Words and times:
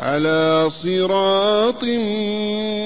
على 0.00 0.66
صراط 0.68 1.84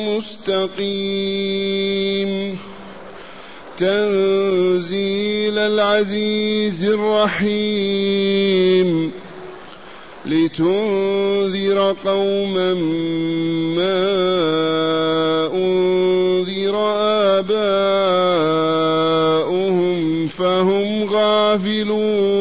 مستقيم. 0.08 2.58
تنزيل 3.78 5.58
العزيز 5.58 6.84
الرحيم. 6.84 9.12
لتنذر 10.26 11.96
قوما 12.04 12.74
ما 13.76 14.10
أنذر 15.54 16.76
آباؤهم 17.38 20.28
فهم 20.28 21.04
غافلون. 21.04 22.40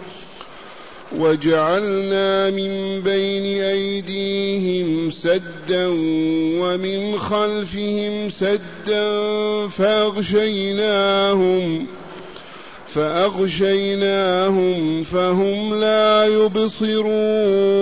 وجعلنا 1.19 2.49
من 2.49 3.01
بين 3.01 3.61
أيديهم 3.61 5.09
سدا 5.11 5.87
ومن 6.61 7.17
خلفهم 7.17 8.29
سدا 8.29 9.67
فأغشيناهم 9.67 11.07
فأغشيناهم 12.87 14.63
فهم 15.03 15.79
لا 15.79 16.25
يبصرون 16.25 17.81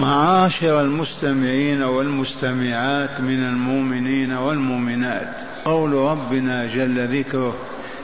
معاشر 0.00 0.80
المستمعين 0.80 1.82
والمستمعات 1.82 3.20
من 3.20 3.44
المؤمنين 3.44 4.32
والمؤمنات. 4.32 5.42
قول 5.64 5.92
ربنا 5.92 6.66
جل 6.66 7.18
ذكره 7.18 7.56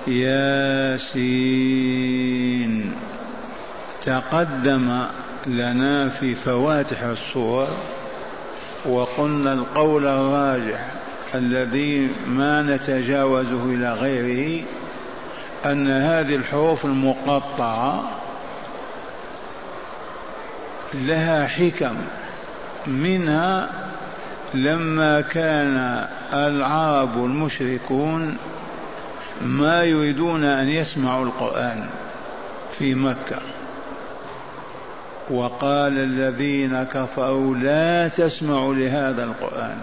ياسين. 0.07 1.47
تقدم 4.03 5.03
لنا 5.47 6.09
في 6.09 6.35
فواتح 6.35 7.03
الصور 7.03 7.69
وقلنا 8.87 9.53
القول 9.53 10.07
الراجح 10.07 10.91
الذي 11.35 12.09
ما 12.29 12.63
نتجاوزه 12.63 13.65
إلى 13.65 13.93
غيره 13.95 14.65
أن 15.67 15.89
هذه 15.89 16.35
الحروف 16.37 16.85
المقطعة 16.85 18.11
لها 20.95 21.47
حكم. 21.47 21.97
منها 22.87 23.69
لما 24.55 25.21
كان 25.21 26.07
العرب 26.33 27.25
المشركون 27.25 28.37
ما 29.43 29.85
يريدون 29.85 30.45
أن 30.45 30.69
يسمعوا 30.69 31.25
القرآن 31.25 31.87
في 32.79 32.95
مكة. 32.95 33.39
وقال 35.31 35.99
الذين 35.99 36.83
كفروا 36.83 37.55
لا 37.55 38.09
تسمعوا 38.09 38.75
لهذا 38.75 39.25
القرآن 39.25 39.77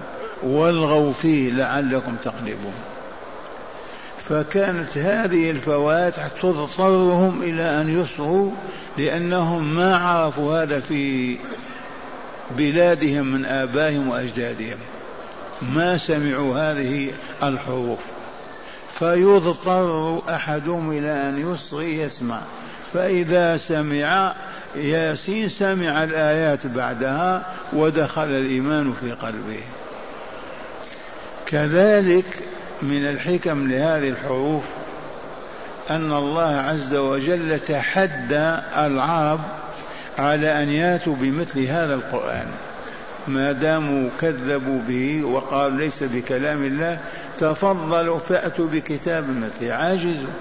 والغوا 0.43 1.13
فيه 1.13 1.51
لعلكم 1.51 2.15
تغلبون 2.23 2.73
فكانت 4.29 4.97
هذه 4.97 5.51
الفواتح 5.51 6.27
تضطرهم 6.27 7.43
إلى 7.43 7.81
أن 7.81 8.01
يصغوا 8.01 8.51
لأنهم 8.97 9.75
ما 9.75 9.97
عرفوا 9.97 10.63
هذا 10.63 10.79
في 10.79 11.37
بلادهم 12.57 13.27
من 13.27 13.45
آبائهم 13.45 14.07
وأجدادهم. 14.07 14.77
ما 15.61 15.97
سمعوا 15.97 16.55
هذه 16.55 17.11
الحروف. 17.43 17.99
فيضطر 18.99 20.21
أحدهم 20.29 20.91
إلى 20.91 21.29
أن 21.29 21.51
يصغي 21.51 21.99
يسمع. 21.99 22.41
فإذا 22.93 23.57
سمع 23.57 24.35
ياسين 24.75 25.49
سمع 25.49 26.03
الآيات 26.03 26.67
بعدها 26.67 27.45
ودخل 27.73 28.23
الإيمان 28.23 28.93
في 28.93 29.11
قلبه. 29.11 29.59
كذلك 31.45 32.52
من 32.83 33.09
الحكم 33.09 33.71
لهذه 33.71 34.09
الحروف 34.09 34.63
أن 35.89 36.11
الله 36.11 36.55
عز 36.55 36.95
وجل 36.95 37.59
تحدى 37.59 38.57
العرب 38.77 39.39
على 40.19 40.63
أن 40.63 40.69
ياتوا 40.69 41.15
بمثل 41.15 41.59
هذا 41.59 41.93
القرآن. 41.93 42.47
ما 43.27 43.51
داموا 43.51 44.09
كذبوا 44.21 44.79
به 44.87 45.23
وقالوا 45.23 45.77
ليس 45.77 46.03
بكلام 46.03 46.63
الله 46.63 46.99
تفضلوا 47.37 48.19
فأتوا 48.19 48.67
بكتاب 48.67 49.25
مثله. 49.29 49.73
عاجزوا. 49.73 50.33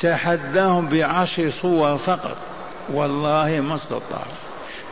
تحداهم 0.00 0.88
بعشر 0.88 1.50
صور 1.50 1.98
فقط. 1.98 2.36
والله 2.88 3.60
ما 3.60 3.74
استطاعوا. 3.74 4.36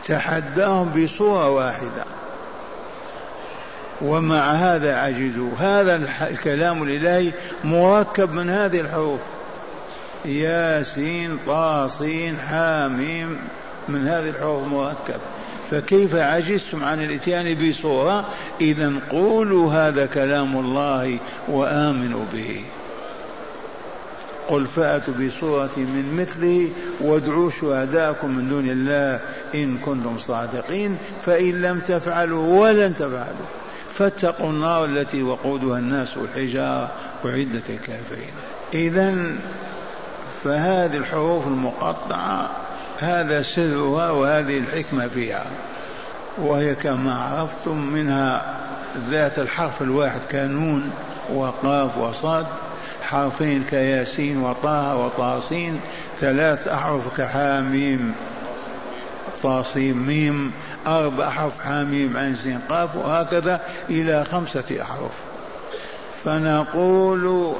تحداهم 0.07 0.89
بصورة 0.89 1.49
واحدة. 1.49 2.05
ومع 4.01 4.51
هذا 4.51 4.95
عجزوا. 4.95 5.51
هذا 5.59 5.95
الكلام 6.31 6.83
الإلهي 6.83 7.31
مركب 7.63 8.33
من 8.33 8.49
هذه 8.49 8.79
الحروف. 8.79 9.19
ياسين 10.25 11.37
طاسين 11.45 12.37
حاميم 12.37 13.37
من 13.89 14.07
هذه 14.07 14.29
الحروف 14.29 14.63
المركبة 14.63 15.19
فكيف 15.71 16.15
عجزتم 16.15 16.83
عن 16.83 17.03
الإتيان 17.03 17.69
بصورة؟ 17.69 18.25
إذا 18.61 18.93
قولوا 19.09 19.73
هذا 19.73 20.05
كلام 20.05 20.57
الله 20.57 21.17
وآمنوا 21.47 22.25
به. 22.33 22.61
قل 24.47 24.65
فأتوا 24.65 25.13
بصورة 25.13 25.71
من 25.77 26.17
مثله 26.19 26.69
وادعوا 27.01 27.51
شهداءكم 27.51 28.29
من 28.29 28.49
دون 28.49 28.69
الله 28.69 29.19
إن 29.55 29.77
كنتم 29.77 30.19
صادقين. 30.19 30.97
فإن 31.21 31.61
لم 31.61 31.79
تفعلوا 31.79 32.61
ولن 32.61 32.95
تفعلوا. 32.95 33.64
فاتقوا 33.97 34.49
النار 34.49 34.85
التي 34.85 35.23
وقودها 35.23 35.79
الناس 35.79 36.17
والحجارة 36.17 36.91
أعدت 37.25 37.69
الكافرين. 37.69 38.31
إذا 38.73 39.15
فهذه 40.43 40.97
الحروف 40.97 41.47
المقطعة 41.47 42.49
هذا 42.99 43.41
سرها 43.41 44.11
وهذه 44.11 44.57
الحكمة 44.57 45.07
فيها. 45.07 45.45
وهي 46.37 46.75
كما 46.75 47.15
عرفتم 47.15 47.77
منها 47.77 48.55
ذات 49.09 49.39
الحرف 49.39 49.81
الواحد 49.81 50.19
كنون 50.31 50.91
وقاف 51.33 51.97
وصاد 51.97 52.45
حرفين 53.03 53.63
كياسين 53.69 54.37
وطه 54.37 54.95
وطاسين 54.95 55.79
ثلاث 56.21 56.67
أحرف 56.67 57.17
كحاميم 57.17 58.13
طاسيم 59.43 59.97
ميم 60.07 60.51
أربع 60.87 61.27
أحرف 61.27 61.63
حاميم 61.63 62.17
عين 62.17 62.35
سين 62.35 62.59
قاف 62.69 62.95
وهكذا 62.95 63.61
إلى 63.89 64.25
خمسة 64.31 64.81
أحرف. 64.81 65.11
فنقول 66.23 67.53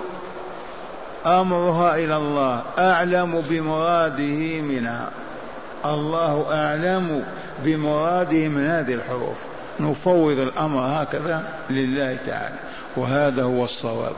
أمرها 1.25 1.95
إلى 1.95 2.17
الله 2.17 2.63
أعلم 2.79 3.43
بمراده 3.49 4.61
منها. 4.61 5.09
الله 5.85 6.45
أعلم 6.53 7.23
بمراده 7.63 8.47
من 8.47 8.67
هذه 8.67 8.93
الحروف. 8.93 9.37
نفوض 9.79 10.39
الأمر 10.39 10.79
هكذا 10.79 11.43
لله 11.69 12.17
تعالى. 12.25 12.55
وهذا 12.97 13.43
هو 13.43 13.63
الصواب. 13.63 14.15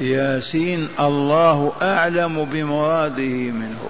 ياسين 0.00 0.88
الله 1.00 1.72
أعلم 1.82 2.44
بمراده 2.44 3.50
منه. 3.50 3.88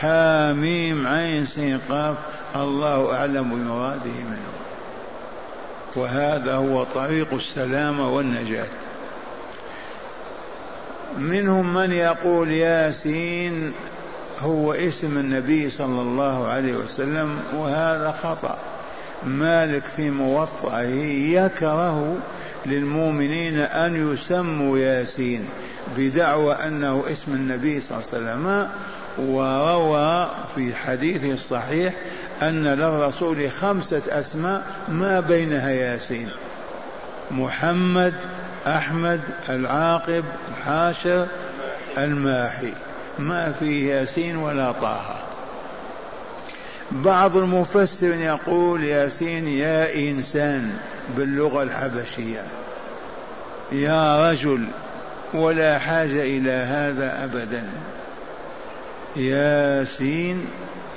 حاميم 0.00 1.06
عين 1.06 1.46
سين 1.46 1.80
قاف 1.90 2.16
الله 2.64 3.14
أعلم 3.14 3.50
بمراده 3.50 4.16
منه. 4.30 4.52
وهذا 5.96 6.54
هو 6.54 6.84
طريق 6.94 7.34
السلامة 7.34 8.10
والنجاة. 8.16 8.66
منهم 11.18 11.74
من 11.74 11.92
يقول 11.92 12.50
ياسين 12.50 13.72
هو 14.40 14.72
اسم 14.72 15.18
النبي 15.18 15.70
صلى 15.70 16.00
الله 16.00 16.46
عليه 16.48 16.74
وسلم 16.74 17.38
وهذا 17.54 18.10
خطأ. 18.22 18.58
مالك 19.26 19.84
في 19.84 20.10
موطئه 20.10 20.88
يكره 21.40 22.16
للمؤمنين 22.66 23.58
أن 23.58 24.12
يسموا 24.12 24.78
ياسين 24.78 25.48
بدعوى 25.96 26.54
أنه 26.54 27.04
اسم 27.12 27.32
النبي 27.34 27.80
صلى 27.80 27.98
الله 27.98 28.10
عليه 28.12 28.40
وسلم. 28.40 28.68
وروى 29.18 30.28
في 30.54 30.74
حديثه 30.74 31.32
الصحيح 31.32 31.94
أن 32.42 32.64
للرسول 32.64 33.50
خمسة 33.50 34.02
أسماء 34.08 34.62
ما 34.88 35.20
بينها 35.20 35.70
ياسين. 35.70 36.28
محمد 37.30 38.14
أحمد 38.66 39.20
العاقب 39.48 40.24
الحاشر 40.48 41.26
الماحي. 41.98 42.72
ما 43.18 43.52
فيه 43.60 43.94
ياسين 43.94 44.36
ولا 44.36 44.72
طه. 44.72 45.16
بعض 46.90 47.36
المفسر 47.36 48.14
يقول 48.14 48.84
ياسين 48.84 49.48
يا 49.48 49.94
إنسان 49.94 50.78
باللغة 51.16 51.62
الحبشية. 51.62 52.42
يا 53.72 54.30
رجل 54.30 54.64
ولا 55.34 55.78
حاجة 55.78 56.22
إلى 56.22 56.50
هذا 56.50 57.24
أبدا. 57.24 57.64
ياسين 59.16 60.46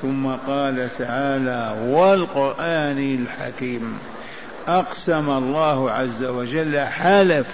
ثم 0.01 0.27
قال 0.27 0.89
تعالى 0.97 1.75
والقرآن 1.87 3.17
الحكيم. 3.21 3.99
أقسم 4.67 5.29
الله 5.29 5.91
عز 5.91 6.23
وجل 6.23 6.79
حلف 6.79 7.47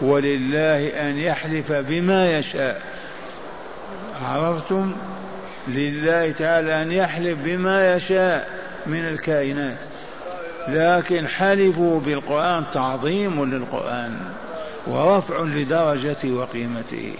ولله 0.00 0.88
أن 0.88 1.18
يحلف 1.18 1.72
بما 1.72 2.38
يشاء. 2.38 2.82
عرفتم؟ 4.22 4.92
لله 5.68 6.32
تعالى 6.32 6.82
أن 6.82 6.92
يحلف 6.92 7.38
بما 7.44 7.96
يشاء 7.96 8.50
من 8.86 9.08
الكائنات. 9.08 9.78
لكن 10.68 11.28
حلفوا 11.28 12.00
بالقرآن 12.00 12.64
تعظيم 12.74 13.44
للقرآن 13.44 14.16
ورفع 14.86 15.40
لدرجته 15.40 16.32
وقيمته. 16.32 17.12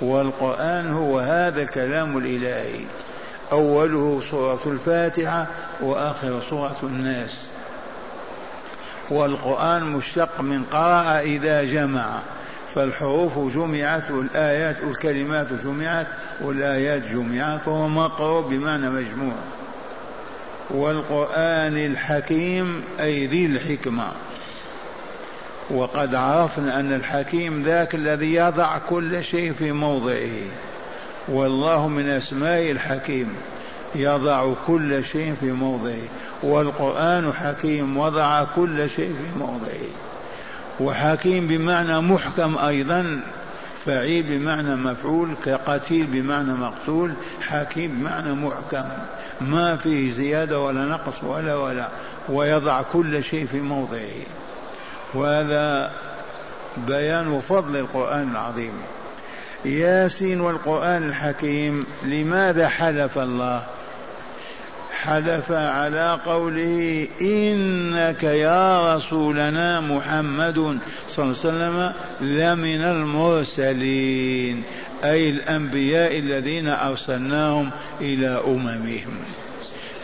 والقرآن 0.00 0.92
هو 0.92 1.18
هذا 1.18 1.62
الكلام 1.62 2.18
الإلهي. 2.18 2.84
أوله 3.52 4.20
سورة 4.30 4.60
الفاتحة 4.66 5.46
وآخر 5.80 6.42
سورة 6.50 6.76
الناس. 6.82 7.46
والقرآن 9.10 9.82
مشتق 9.82 10.40
من 10.40 10.62
قرأ 10.72 11.20
إذا 11.20 11.64
جمع. 11.64 12.06
فالحروف 12.74 13.38
جمعت 13.54 14.10
والآيات 14.10 14.82
والكلمات 14.82 15.52
جمعت 15.52 16.06
والآيات 16.40 17.02
جمعت 17.02 17.60
فهو 17.60 17.88
مقروء 17.88 18.48
بمعنى 18.48 18.90
مجموع. 18.90 19.34
والقرآن 20.70 21.76
الحكيم 21.76 22.82
أي 23.00 23.26
ذي 23.26 23.46
الحكمة. 23.46 24.08
وقد 25.70 26.14
عرفنا 26.14 26.80
أن 26.80 26.92
الحكيم 26.92 27.62
ذاك 27.62 27.94
الذي 27.94 28.34
يضع 28.34 28.78
كل 28.78 29.24
شيء 29.24 29.52
في 29.52 29.72
موضعه. 29.72 30.30
والله 31.28 31.88
من 31.88 32.08
أسماء 32.08 32.70
الحكيم 32.70 33.34
يضع 33.94 34.54
كل 34.66 35.04
شيء 35.04 35.34
في 35.34 35.52
موضعه. 35.52 36.08
والقرآن 36.42 37.32
حكيم 37.32 37.96
وضع 37.96 38.44
كل 38.56 38.90
شيء 38.90 39.14
في 39.14 39.38
موضعه. 39.38 39.88
وحكيم 40.80 41.46
بمعنى 41.46 42.00
محكم 42.00 42.58
أيضا 42.58 43.20
فعيل 43.86 44.22
بمعنى 44.22 44.76
مفعول 44.76 45.28
كقتيل 45.44 46.06
بمعنى 46.06 46.52
مقتول 46.52 47.12
حكيم 47.40 47.98
بمعنى 47.98 48.32
محكم. 48.32 48.84
ما 49.40 49.76
فيه 49.76 50.12
زيادة 50.12 50.60
ولا 50.60 50.84
نقص 50.84 51.24
ولا 51.24 51.56
ولا 51.56 51.88
ويضع 52.28 52.82
كل 52.82 53.24
شيء 53.24 53.46
في 53.46 53.60
موضعه. 53.60 54.24
وهذا 55.14 55.90
بيان 56.86 57.40
فضل 57.40 57.76
القرآن 57.76 58.30
العظيم. 58.30 58.72
ياسين 59.64 60.40
والقرآن 60.40 61.08
الحكيم 61.08 61.86
لماذا 62.04 62.68
حلف 62.68 63.18
الله؟ 63.18 63.66
حلف 64.92 65.52
على 65.52 66.18
قوله 66.26 67.06
إنك 67.22 68.22
يا 68.22 68.96
رسولنا 68.96 69.80
محمد 69.80 70.78
صلى 71.08 71.24
الله 71.24 71.36
عليه 71.44 71.48
وسلم 71.48 71.92
لمن 72.20 72.82
المرسلين 72.82 74.62
أي 75.04 75.30
الأنبياء 75.30 76.18
الذين 76.18 76.68
أرسلناهم 76.68 77.70
إلى 78.00 78.42
أممهم. 78.46 79.18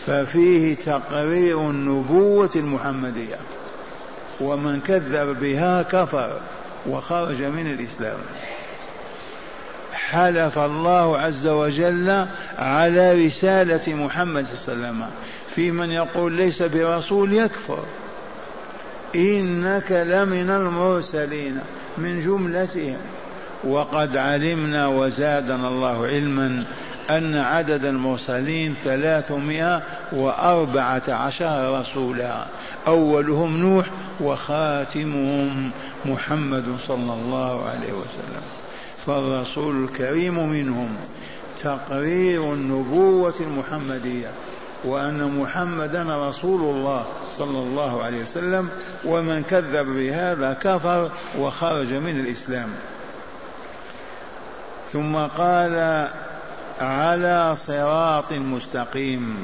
ففيه 0.07 0.75
تقرير 0.75 1.69
النبوة 1.69 2.49
المحمدية. 2.55 3.35
ومن 4.41 4.79
كذب 4.79 5.39
بها 5.39 5.81
كفر 5.81 6.39
وخرج 6.89 7.41
من 7.41 7.67
الإسلام. 7.71 8.17
حلف 9.93 10.59
الله 10.59 11.17
عز 11.17 11.47
وجل 11.47 12.25
على 12.57 13.25
رسالة 13.25 13.93
محمد 13.93 14.45
صلى 14.45 14.73
الله 14.73 14.87
عليه 14.87 14.97
وسلم 14.97 15.05
في 15.55 15.71
من 15.71 15.91
يقول 15.91 16.33
ليس 16.33 16.61
برسول 16.61 17.33
يكفر. 17.33 17.83
إنك 19.15 19.91
لمن 19.91 20.49
المرسلين 20.49 21.59
من 21.97 22.19
جملتهم. 22.19 22.97
وقد 23.63 24.17
علمنا 24.17 24.87
وزادنا 24.87 25.67
الله 25.67 26.05
علما 26.05 26.63
أن 27.09 27.35
عدد 27.35 27.85
المرسلين 27.85 28.75
ثلاثمائة 28.83 29.81
وأربعة 30.11 31.03
عشر 31.09 31.79
رسولا. 31.79 32.45
أولهم 32.87 33.57
نوح 33.57 33.85
وخاتمهم 34.21 35.71
محمد 36.05 36.65
صلى 36.87 37.13
الله 37.13 37.65
عليه 37.65 37.93
وسلم. 37.93 38.41
فالرسول 39.05 39.83
الكريم 39.83 40.49
منهم 40.49 40.95
تقرير 41.63 42.53
النبوة 42.53 43.33
المحمدية 43.39 44.31
وأن 44.83 45.39
محمدا 45.41 46.29
رسول 46.29 46.61
الله 46.61 47.05
صلى 47.37 47.59
الله 47.59 48.03
عليه 48.03 48.21
وسلم 48.21 48.69
ومن 49.05 49.43
كذب 49.49 49.85
بهذا 49.85 50.53
كفر 50.53 51.11
وخرج 51.39 51.93
من 51.93 52.19
الإسلام. 52.19 52.69
ثم 54.93 55.15
قال 55.15 56.07
على 56.81 57.55
صراط 57.55 58.33
مستقيم 58.33 59.43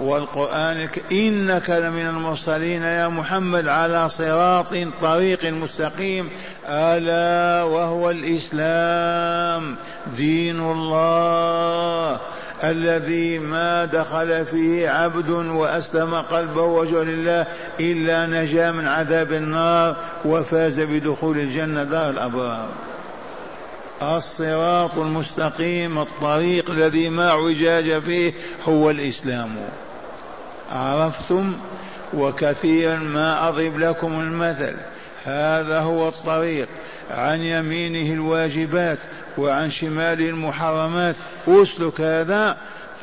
والقرآن 0.00 0.88
إنك 1.12 1.70
لمن 1.70 2.06
المرسلين 2.06 2.82
يا 2.82 3.08
محمد 3.08 3.68
على 3.68 4.08
صراط 4.08 4.74
طريق 5.02 5.44
مستقيم. 5.44 6.28
ألا 6.68 7.62
وهو 7.62 8.10
الإسلام 8.10 9.76
دين 10.16 10.60
الله 10.60 12.18
الذي 12.64 13.38
ما 13.38 13.84
دخل 13.84 14.44
فيه 14.44 14.88
عبد 14.88 15.30
وأسلم 15.30 16.14
قلبه 16.14 16.62
وجه 16.62 17.02
لله 17.02 17.46
إلا 17.80 18.26
نجا 18.26 18.70
من 18.70 18.88
عذاب 18.88 19.32
النار 19.32 19.96
وفاز 20.24 20.80
بدخول 20.80 21.38
الجنة 21.38 21.84
دار 21.84 22.10
الأبرار. 22.10 22.68
الصراط 24.02 24.98
المستقيم 24.98 25.98
الطريق 25.98 26.70
الذي 26.70 27.08
ما 27.08 27.28
اعوجاج 27.28 28.02
فيه 28.02 28.32
هو 28.68 28.90
الإسلام. 28.90 29.56
عرفتم 30.70 31.52
وكثيرا 32.14 32.96
ما 32.96 33.48
أضرب 33.48 33.78
لكم 33.78 34.20
المثل. 34.20 34.74
هذا 35.24 35.80
هو 35.80 36.08
الطريق 36.08 36.68
عن 37.10 37.40
يمينه 37.40 38.12
الواجبات 38.14 38.98
وعن 39.38 39.70
شماله 39.70 40.28
المحرمات. 40.28 41.16
أسلك 41.48 42.00
هذا 42.00 42.56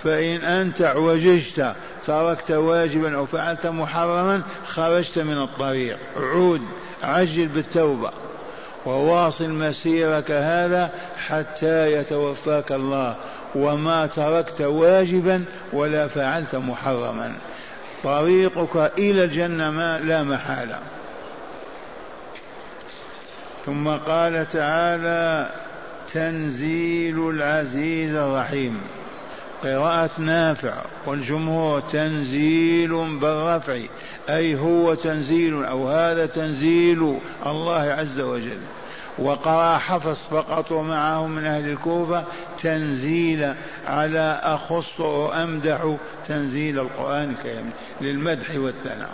فإن 0.03 0.41
أنت 0.41 0.81
اعوججت 0.81 1.74
تركت 2.05 2.51
واجبا 2.51 3.15
أو 3.15 3.25
فعلت 3.25 3.67
محرما 3.67 4.41
خرجت 4.65 5.19
من 5.19 5.41
الطريق. 5.41 5.97
عود 6.17 6.62
عجل 7.03 7.47
بالتوبة 7.47 8.12
وواصل 8.86 9.50
مسيرك 9.50 10.31
هذا 10.31 10.91
حتى 11.27 11.93
يتوفاك 11.93 12.71
الله. 12.71 13.15
وما 13.55 14.07
تركت 14.07 14.62
واجبا 14.62 15.43
ولا 15.74 16.07
فعلت 16.07 16.55
محرما. 16.55 17.33
طريقك 18.07 18.91
إلى 18.97 19.23
الجنة 19.23 19.71
ما 19.71 19.99
لا 19.99 20.23
محالة. 20.23 20.79
ثم 23.65 23.87
قال 23.87 24.49
تعالى 24.49 25.49
تنزيل 26.13 27.29
العزيز 27.29 28.15
الرحيم. 28.15 28.81
قراءة 29.63 30.09
نافع 30.17 30.73
والجمهور 31.05 31.79
تنزيل 31.79 33.19
بالرفع 33.19 33.79
أي 34.29 34.55
هو 34.55 34.93
تنزيل 34.93 35.65
أو 35.65 35.89
هذا 35.89 36.25
تنزيل 36.25 37.19
الله 37.45 37.81
عز 37.81 38.19
وجل. 38.19 38.59
وقرأ 39.19 39.77
حفص 39.77 40.27
فقط 40.27 40.71
ومعه 40.71 41.27
من 41.27 41.45
أهل 41.45 41.69
الكوفة 41.69 42.24
تنزيل 42.63 43.53
على 43.88 44.39
أخص 44.43 45.00
وأمدح 45.00 45.95
تنزيل 46.27 46.79
القرآن 46.79 47.29
الكريم 47.29 47.71
للمدح 48.01 48.55
والثناء. 48.55 49.09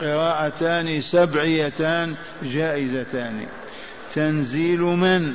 قراءتان 0.00 1.00
سبعيتان 1.00 2.14
جائزتان. 2.42 3.46
تنزيل 4.10 4.80
من؟ 4.80 5.34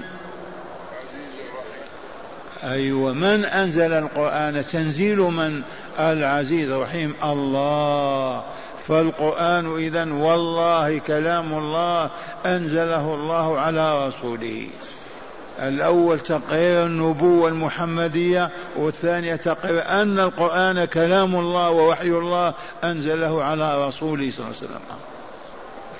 أيوة 2.63 3.13
من 3.13 3.45
أنزل 3.45 3.93
القرآن؟ 3.93 4.65
تنزيل 4.67 5.17
من؟ 5.17 5.61
العزيز 5.99 6.69
الرحيم 6.69 7.13
الله. 7.23 8.43
فالقرآن 8.87 9.75
إذا 9.77 10.13
والله 10.13 10.97
كلام 10.97 11.53
الله 11.53 12.09
أنزله 12.45 13.13
الله 13.13 13.59
على 13.59 14.07
رسوله. 14.07 14.67
الأول 15.59 16.19
تقرير 16.19 16.85
النبوة 16.85 17.49
المحمدية 17.49 18.49
والثانية 18.75 19.35
تقرير 19.35 19.83
أن 19.87 20.19
القرآن 20.19 20.85
كلام 20.85 21.35
الله 21.35 21.69
ووحي 21.69 22.07
الله 22.07 22.53
أنزله 22.83 23.43
على 23.43 23.87
رسوله 23.87 24.31
صلى 24.31 24.45
الله 24.45 24.57
عليه 24.57 24.67
وسلم. 24.67 24.81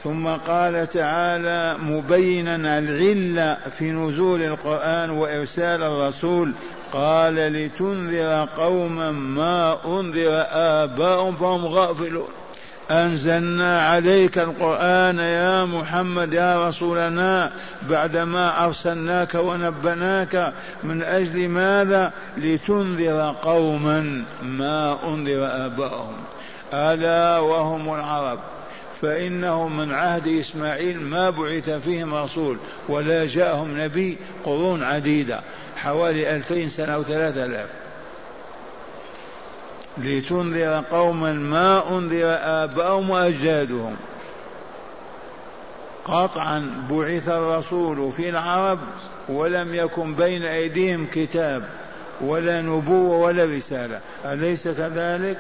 ثم 0.04 0.28
قال 0.28 0.90
تعالى 0.90 1.78
مبينا 1.84 2.80
العلة 2.80 3.58
في 3.70 3.92
نزول 3.92 4.42
القرآن 4.42 5.10
وإرسال 5.10 5.84
الرسول. 5.84 6.52
قال 6.94 7.36
لتنذر 7.36 8.48
قوما 8.58 9.12
ما 9.12 9.78
أنذر 9.86 10.46
آباؤهم 10.52 11.36
فهم 11.36 11.66
غافلون. 11.66 12.28
أنزلنا 12.92 13.88
عليك 13.88 14.38
القرآن 14.38 15.20
يا 15.20 15.66
محمد 15.66 16.34
يا 16.34 16.68
رسولنا 16.68 17.52
بعدما 17.90 18.66
أرسلناك 18.66 19.36
ونبناك 19.36 20.54
من 20.84 21.04
أجل 21.04 21.48
ماذا؟ 21.48 22.12
لتنذر 22.38 23.36
قوما 23.44 24.24
ما 24.44 24.98
أنذر 25.08 25.66
آباؤهم. 25.66 26.18
ألا 26.74 27.40
وهم 27.40 27.94
العرب. 27.94 28.40
فإنه 29.02 29.68
من 29.68 29.94
عهد 29.94 30.28
إسماعيل 30.28 31.02
ما 31.02 31.30
بعث 31.30 31.70
فيهم 31.70 32.14
رسول 32.14 32.58
ولا 32.90 33.26
جاءهم 33.26 33.82
نبي 33.82 34.18
قرون 34.44 34.84
عديدة 34.84 35.40
حوالي 35.78 36.36
ألفين 36.36 36.70
سنة 36.70 36.94
أو 36.94 37.04
ثلاثة 37.04 37.46
آلاف. 37.46 37.85
لتنذر 39.98 40.84
قوما 40.92 41.34
ما 41.34 41.90
أنذر 41.90 42.38
آباؤهم 42.42 43.10
وأجدادهم. 43.10 43.96
قطعا 46.06 46.86
بعث 46.92 47.30
الرسول 47.30 48.12
في 48.12 48.30
العرب 48.30 48.80
ولم 49.30 49.76
يكن 49.76 50.16
بين 50.16 50.44
أيديهم 50.44 51.08
كتاب 51.14 51.64
ولا 52.22 52.62
نبوة 52.62 53.18
ولا 53.18 53.46
رسالة. 53.46 54.00
أليس 54.26 54.68
كذلك؟ 54.68 55.38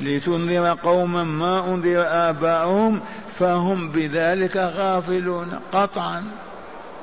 لتنذر 0.00 0.76
قوما 0.82 1.24
ما 1.24 1.74
أنذر 1.74 2.04
آباؤهم 2.06 3.00
فهم 3.28 3.88
بذلك 3.88 4.56
غافلون 4.56 5.60
قطعا. 5.72 6.24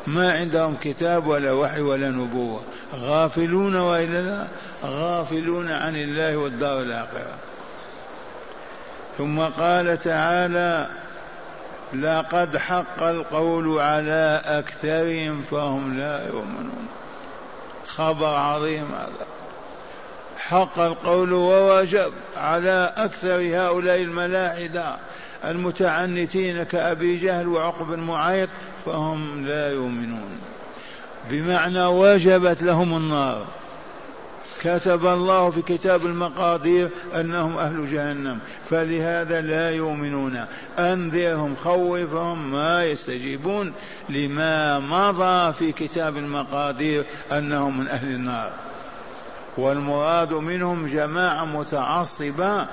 ما 0.08 0.34
عندهم 0.34 0.78
كتاب 0.82 1.28
ولا 1.28 1.52
وحي 1.52 1.82
ولا 1.82 2.10
نبوة. 2.10 2.62
غافلون 2.96 3.76
وإلا 3.76 4.22
لا؟ 4.22 4.48
غافلون 4.84 5.72
عن 5.72 5.96
الله 5.96 6.38
والدار 6.38 6.82
الآخرة. 6.82 7.34
ثم 9.18 9.40
قال 9.40 10.00
تعالى 10.00 10.90
لقد 11.94 12.58
حق 12.58 13.04
القول 13.04 13.80
على 13.80 14.42
أكثرهم 14.46 15.44
فهم 15.52 15.98
لا 15.98 16.28
يؤمنون. 16.28 16.88
خبر 17.88 18.36
عظيم 18.36 18.86
هذا. 18.96 19.28
حق 20.38 20.80
القول 20.80 21.34
ووجب 21.34 22.14
على 22.38 22.94
أكثر 22.98 23.58
هؤلاء 23.58 24.02
الملاحدة. 24.02 24.96
المتعنتين 25.50 26.64
كأبي 26.64 27.18
جهل 27.18 27.48
وعقب 27.48 27.94
المعيط 27.94 28.50
فهم 28.86 29.46
لا 29.46 29.72
يؤمنون. 29.72 30.30
بمعنى 31.30 31.86
وجبت 31.86 32.64
لهم 32.64 32.98
النار. 32.98 33.46
كتب 34.62 35.06
الله 35.06 35.50
في 35.50 35.62
كتاب 35.62 36.06
المقادير 36.06 36.90
أنهم 37.16 37.58
أهل 37.58 37.92
جهنم 37.92 38.40
فلهذا 38.70 39.42
لا 39.42 39.72
يؤمنون. 39.72 40.46
أنذرهم 40.80 41.56
خوفهم 41.56 42.52
ما 42.52 42.86
يستجيبون 42.86 43.74
لما 44.10 44.80
مضى 44.80 45.54
في 45.54 45.72
كتاب 45.72 46.18
المقادير 46.18 47.04
أنهم 47.32 47.80
من 47.80 47.88
أهل 47.88 48.08
النار. 48.08 48.52
والمراد 49.58 50.34
منهم 50.34 50.88
جماعة 50.88 51.46
متعصبة 51.46 52.68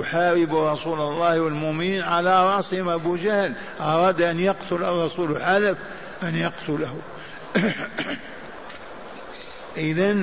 تحارب 0.00 0.56
رسول 0.56 1.00
الله 1.00 1.40
والمؤمنين 1.40 2.02
على 2.02 2.56
رأسهم 2.56 2.88
أبو 2.88 3.16
جهل. 3.16 3.52
أراد 3.80 4.22
أن 4.22 4.40
يقتل 4.40 4.76
الرسول 4.76 5.42
حلف 5.42 5.78
أن 6.22 6.36
يقتله. 6.36 6.96
إذا 9.76 10.16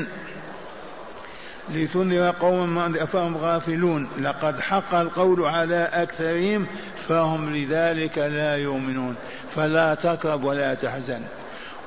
لتنذر 1.74 2.34
قوما 2.42 3.06
فهم 3.06 3.38
غافلون. 3.38 4.10
لقد 4.22 4.60
حق 4.60 4.96
القول 4.96 5.46
على 5.46 5.90
أكثرهم 5.94 6.66
فهم 7.08 7.56
لذلك 7.56 8.18
لا 8.18 8.58
يؤمنون. 8.58 9.16
فلا 9.56 9.96
تكرب 9.96 10.44
ولا 10.44 10.74
تحزن. 10.74 11.22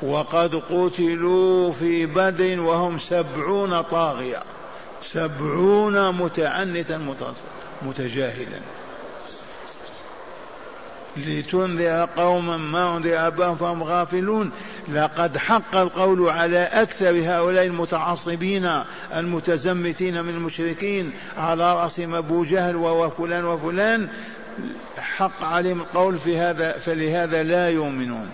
وقد 0.03 0.55
قتلوا 0.55 1.73
في 1.73 2.07
بدر 2.07 2.61
وهم 2.61 2.99
سبعون 2.99 3.83
طاغية. 3.83 4.43
سبعون 5.03 6.13
متعنتا 6.13 6.99
متجاهلا. 7.83 8.61
لتنذر 11.17 12.09
قوما 12.17 12.57
ما 12.57 12.97
أنذر 12.97 13.27
أباهم 13.27 13.57
فهم 13.57 13.83
غافلون. 13.83 14.51
لقد 14.89 15.39
حق 15.39 15.77
القول 15.77 16.29
على 16.29 16.63
أكثر 16.63 17.11
هؤلاء 17.11 17.67
المتعصبين 17.67 18.83
المتزمتين 19.15 20.23
من 20.23 20.35
المشركين. 20.35 21.13
على 21.37 21.75
راسهم 21.75 22.15
أبو 22.15 22.45
جهل 22.45 22.77
وفلان 22.77 23.45
وفلان 23.45 24.09
حق 24.99 25.43
عليهم 25.45 25.81
القول 25.81 26.19
في 26.19 26.39
هذا 26.39 26.79
فلهذا 26.79 27.43
لا 27.43 27.71
يؤمنون. 27.71 28.31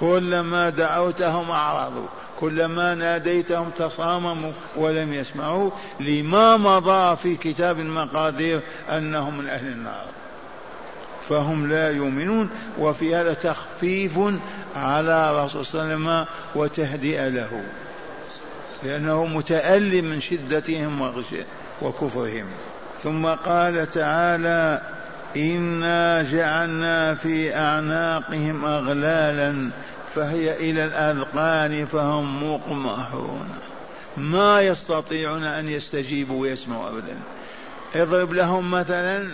كلما 0.00 0.70
دعوتهم 0.70 1.50
أعرضوا. 1.50 2.06
كلما 2.40 2.94
ناديتهم 2.94 3.70
تصامموا 3.78 4.52
ولم 4.76 5.12
يسمعوا 5.12 5.70
لما 6.00 6.56
مضى 6.56 7.16
في 7.16 7.36
كتاب 7.36 7.80
المقادير 7.80 8.60
أنهم 8.90 9.38
من 9.38 9.48
أهل 9.48 9.66
النار. 9.66 10.04
فهم 11.28 11.68
لا 11.70 11.90
يؤمنون 11.90 12.50
وفي 12.78 13.16
هذا 13.16 13.34
تخفيف 13.34 14.18
على 14.76 15.44
رسول 15.44 15.66
صلى 15.66 15.82
الله 15.82 15.92
عليه 15.92 15.94
وسلم 15.94 16.26
وتهدئ 16.54 17.28
له 17.28 17.62
لأنه 18.82 19.26
متألم 19.26 20.04
من 20.04 20.20
شدتهم 20.20 21.12
وكفرهم. 21.82 22.46
ثم 23.02 23.26
قال 23.26 23.90
تعالى 23.90 24.82
إنا 25.36 26.22
جعلنا 26.22 27.14
في 27.14 27.56
أعناقهم 27.56 28.64
أغلالا 28.64 29.70
فهي 30.18 30.70
إلى 30.70 30.84
الأذقان 30.84 31.84
فهم 31.84 32.52
مقمحون. 32.52 33.48
ما 34.16 34.60
يستطيعون 34.60 35.44
أن 35.44 35.68
يستجيبوا 35.68 36.42
ويسمعوا 36.42 36.88
أبدا. 36.88 37.16
اضرب 37.94 38.32
لهم 38.32 38.70
مثلا 38.70 39.28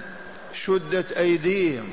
شدت 0.54 1.12
أيديهم 1.12 1.90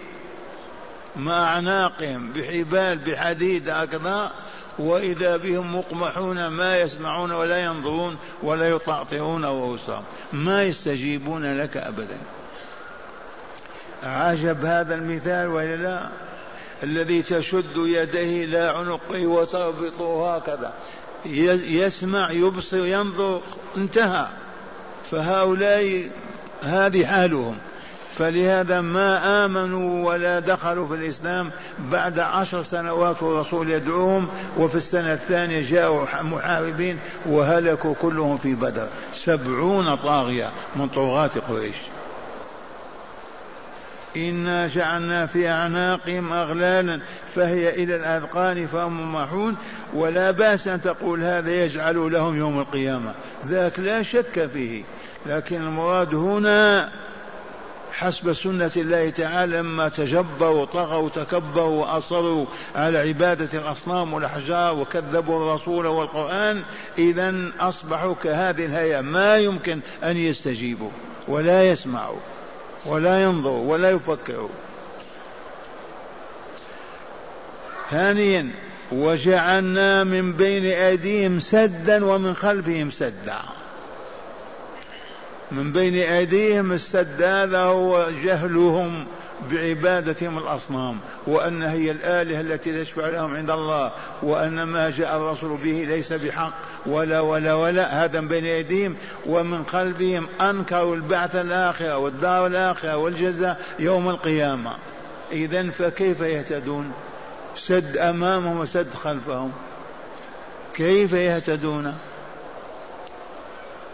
مع 1.16 1.34
أعناقهم 1.34 2.32
بحبال 2.34 2.98
بحديد 2.98 3.70
هكذا 3.70 4.32
وإذا 4.80 5.38
بهم 5.38 5.76
مقمحون 5.76 6.48
ما 6.48 6.82
يسمعون 6.82 7.32
ولا 7.32 7.64
ينظرون 7.64 8.18
ولا 8.44 8.70
يطعطعون 8.70 9.46
وأوصام 9.46 10.04
ما 10.34 10.64
يستجيبون 10.64 11.58
لك 11.58 11.78
أبدا. 11.78 12.18
عجب 14.04 14.66
هذا 14.66 14.96
المثال 14.96 15.48
ولا 15.48 15.76
لا؟ 15.76 16.10
الذي 16.84 17.22
تشد 17.22 17.78
يديه 17.78 18.46
إلى 18.46 18.58
عنقه 18.58 19.28
وتربطه 19.28 20.36
هكذا. 20.36 20.74
يسمع 21.66 22.32
يبصر 22.32 22.86
ينظر 22.86 23.42
انتهى. 23.78 24.28
فهؤلاء 25.12 26.12
هذه 26.64 27.06
حالهم. 27.06 27.58
فلهذا 28.14 28.82
ما 28.82 29.46
آمنوا 29.46 30.06
ولا 30.08 30.40
دخلوا 30.40 30.88
في 30.88 30.94
الإسلام 30.94 31.52
بعد 31.92 32.20
عشر 32.20 32.62
سنوات 32.62 33.24
والرسول 33.24 33.70
يدعوهم 33.70 34.28
وفي 34.58 34.76
السنة 34.76 35.14
الثانية 35.14 35.62
جاءوا 35.62 36.06
محاربين 36.22 37.00
وهلكوا 37.26 37.94
كلهم 38.02 38.38
في 38.38 38.56
بدر. 38.56 38.88
سبعون 39.14 39.96
طاغية 39.96 40.52
من 40.76 40.88
طغاة 40.88 41.32
قريش. 41.50 41.76
إنا 44.18 44.68
جعلنا 44.68 45.26
في 45.26 45.50
أعناقهم 45.50 46.34
أغلالا 46.34 47.00
فهي 47.36 47.84
إلى 47.84 47.96
الأذقان 47.96 48.68
فهم 48.68 49.16
محون 49.16 49.56
ولا 49.94 50.32
بأس 50.32 50.68
أن 50.68 50.82
تقول 50.82 51.24
هذا 51.24 51.66
يجعل 51.66 52.12
لهم 52.12 52.38
يوم 52.38 52.60
القيامة. 52.60 53.14
ذاك 53.46 53.80
لا 53.80 54.04
شك 54.04 54.50
فيه. 54.54 54.84
لكن 55.26 55.56
المراد 55.56 56.16
هنا 56.16 56.92
حسب 57.92 58.34
سنة 58.34 58.72
الله 58.78 59.10
تعالى 59.10 59.58
لما 59.58 59.90
تجبروا 59.90 60.66
طغوا 60.66 61.10
تكبروا 61.10 61.86
وأصروا 61.86 62.46
على 62.76 62.98
عبادة 62.98 63.60
الأصنام 63.60 64.14
والأحجار 64.14 64.76
وكذبوا 64.76 65.38
الرسول 65.38 65.88
والقرآن 65.88 66.62
إذا 66.98 67.36
أصبحوا 67.60 68.16
كهذه 68.24 68.66
الهيئة. 68.66 69.02
ما 69.02 69.38
يمكن 69.38 69.80
أن 70.04 70.18
يستجيبوا 70.18 70.90
ولا 71.28 71.70
يسمعوا. 71.70 72.20
ولا 72.86 73.24
ينظروا 73.24 73.72
ولا 73.72 73.90
يفكروا 73.90 74.50
ثانيا 77.92 78.50
وجعلنا 78.92 80.04
من 80.04 80.34
بين 80.34 80.66
أيديهم 80.66 81.40
سدا 81.40 82.06
ومن 82.06 82.34
خلفهم 82.34 82.92
سدا. 82.92 83.40
من 85.52 85.72
بين 85.72 85.96
أيديهم 85.96 86.72
السد 86.72 87.22
هذا 87.22 87.60
هو 87.60 88.10
جهلهم. 88.24 89.06
بعبادتهم 89.52 90.38
الأصنام 90.38 90.98
وأن 91.28 91.64
هي 91.64 91.92
الآلهة 91.92 92.42
التي 92.42 92.84
تشفع 92.84 93.10
لهم 93.10 93.36
عند 93.36 93.50
الله 93.50 93.92
وأن 94.22 94.64
ما 94.64 94.90
جاء 94.90 95.18
الرسول 95.18 95.58
به 95.58 95.86
ليس 95.88 96.14
بحق 96.14 96.54
ولا 96.86 97.20
ولا 97.20 97.54
ولا. 97.54 98.06
هذا 98.06 98.22
بين 98.22 98.46
أيديهم 98.46 98.96
ومن 99.26 99.64
قلبهم. 99.64 100.28
أنكروا 100.42 100.96
البعث 100.96 101.36
الآخرة 101.36 101.98
والدار 101.98 102.48
الآخرة 102.48 102.98
والجزاء 102.98 103.62
يوم 103.80 104.10
القيامة. 104.10 104.72
إذا 105.32 105.70
فكيف 105.70 106.22
يهتدون؟ 106.22 106.92
سد 107.56 107.98
أمامهم 107.98 108.60
وسد 108.60 108.94
خلفهم. 108.94 109.52
كيف 110.74 111.14
يهتدون؟ 111.14 111.98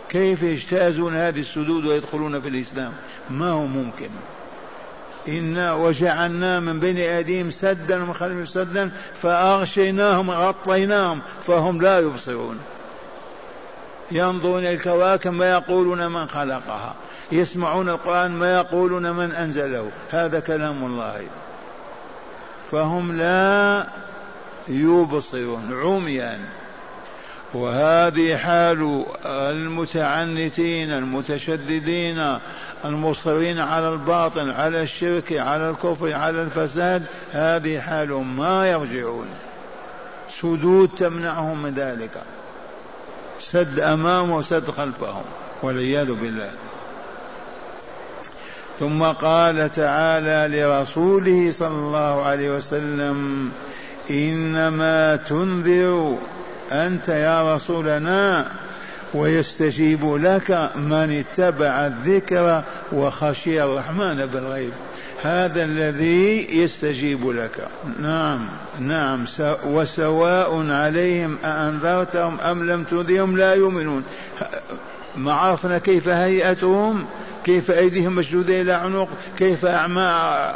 كيف 0.10 0.44
يجتازون 0.44 1.16
هذه 1.16 1.40
السدود 1.40 1.86
ويدخلون 1.86 2.42
في 2.42 2.48
الإسلام؟ 2.48 2.94
ما 3.30 3.50
هو 3.50 3.68
ممكن؟ 3.68 4.10
إنا 5.28 5.74
وجعلنا 5.74 6.60
من 6.60 6.80
بين 6.80 6.98
أيديهم 6.98 7.52
سدا 7.52 8.04
ومن 8.04 8.14
خلفهم 8.14 8.46
سدا 8.46 8.92
فأغشيناهم 9.22 10.32
غطيناهم 10.32 11.22
فهم 11.48 11.82
لا 11.82 12.00
يبصرون. 12.00 12.60
ينظرون 14.12 14.60
إلى 14.60 14.74
الكواكب 14.74 15.34
ما 15.34 15.52
يقولون 15.52 16.08
من 16.08 16.28
خلقها 16.28 16.96
يسمعون 17.32 17.90
القرآن 17.90 18.32
ما 18.32 18.54
يقولون 18.54 19.12
من 19.12 19.32
أنزله 19.32 19.92
هذا 20.12 20.40
كلام 20.40 20.76
الله. 20.84 21.22
فهم 22.72 23.18
لا 23.18 23.88
يبصرون 24.68 25.82
عميان 25.84 26.40
وهذه 27.54 28.38
حال 28.38 29.06
المتعنتين 29.26 30.92
المتشددين 30.92 32.40
المصرين 32.86 33.60
على 33.60 33.90
الباطل 33.90 34.52
على 34.52 34.82
الشرك 34.82 35.34
على 35.34 35.70
الكفر 35.70 36.14
على 36.14 36.42
الفساد 36.42 37.04
هذه 37.32 37.80
حالهم 37.80 38.38
ما 38.38 38.72
يرجعون. 38.72 39.28
سدود 40.30 40.90
تمنعهم 40.98 41.64
من 41.64 41.74
ذلك. 41.74 42.22
سد 43.40 43.80
امامه 43.80 44.38
وسد 44.38 44.72
خلفهم 44.72 45.24
والعياذ 45.62 46.14
بالله. 46.14 46.50
ثم 48.80 49.04
قال 49.04 49.72
تعالى 49.72 50.58
لرسوله 50.58 51.52
صلى 51.52 51.68
الله 51.68 52.26
عليه 52.26 52.56
وسلم 52.56 53.52
إنما 54.10 55.16
تنذر 55.16 56.18
أنت 56.72 57.10
يا 57.10 57.56
رسولنا 57.56 58.52
ويستجيب 59.14 60.16
لك 60.16 60.72
من 60.76 61.24
اتبع 61.26 61.88
الذكر 61.88 62.64
وخشي 62.92 63.64
الرحمن 63.64 64.26
بالغيب. 64.26 64.72
هذا 65.24 65.64
الذي 65.64 66.48
يستجيب 66.62 67.30
لك. 67.30 67.68
نعم 68.02 68.40
نعم. 68.80 69.26
وسواء 69.66 70.72
عليهم 70.72 71.38
أأنذرتهم 71.46 72.40
أم 72.40 72.72
لم 72.72 72.84
تنذرهم 72.84 73.38
لا 73.38 73.54
يؤمنون. 73.54 74.04
ما 75.16 75.34
عرفنا 75.34 75.78
كيف 75.78 76.10
هيئتهم 76.10 77.06
كيف 77.44 77.72
أيديهم 77.72 78.16
مشدودة 78.16 78.62
إلى 78.62 78.74
عنق 78.74 79.08
كيف 79.38 79.66
أعمى 79.66 80.02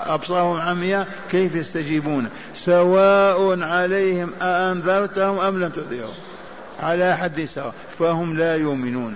أبصارهم 0.08 0.62
عمياء 0.62 1.08
كيف 1.32 1.56
يستجيبون. 1.56 2.30
سواء 2.54 3.64
عليهم 3.64 4.32
أأنذرتهم 4.42 5.40
أم 5.40 5.64
لم 5.64 5.70
تنذرهم 5.70 6.14
على 6.82 7.18
حد 7.18 7.46
سواء 7.46 7.74
فهم 8.00 8.38
لا 8.38 8.56
يؤمنون. 8.56 9.16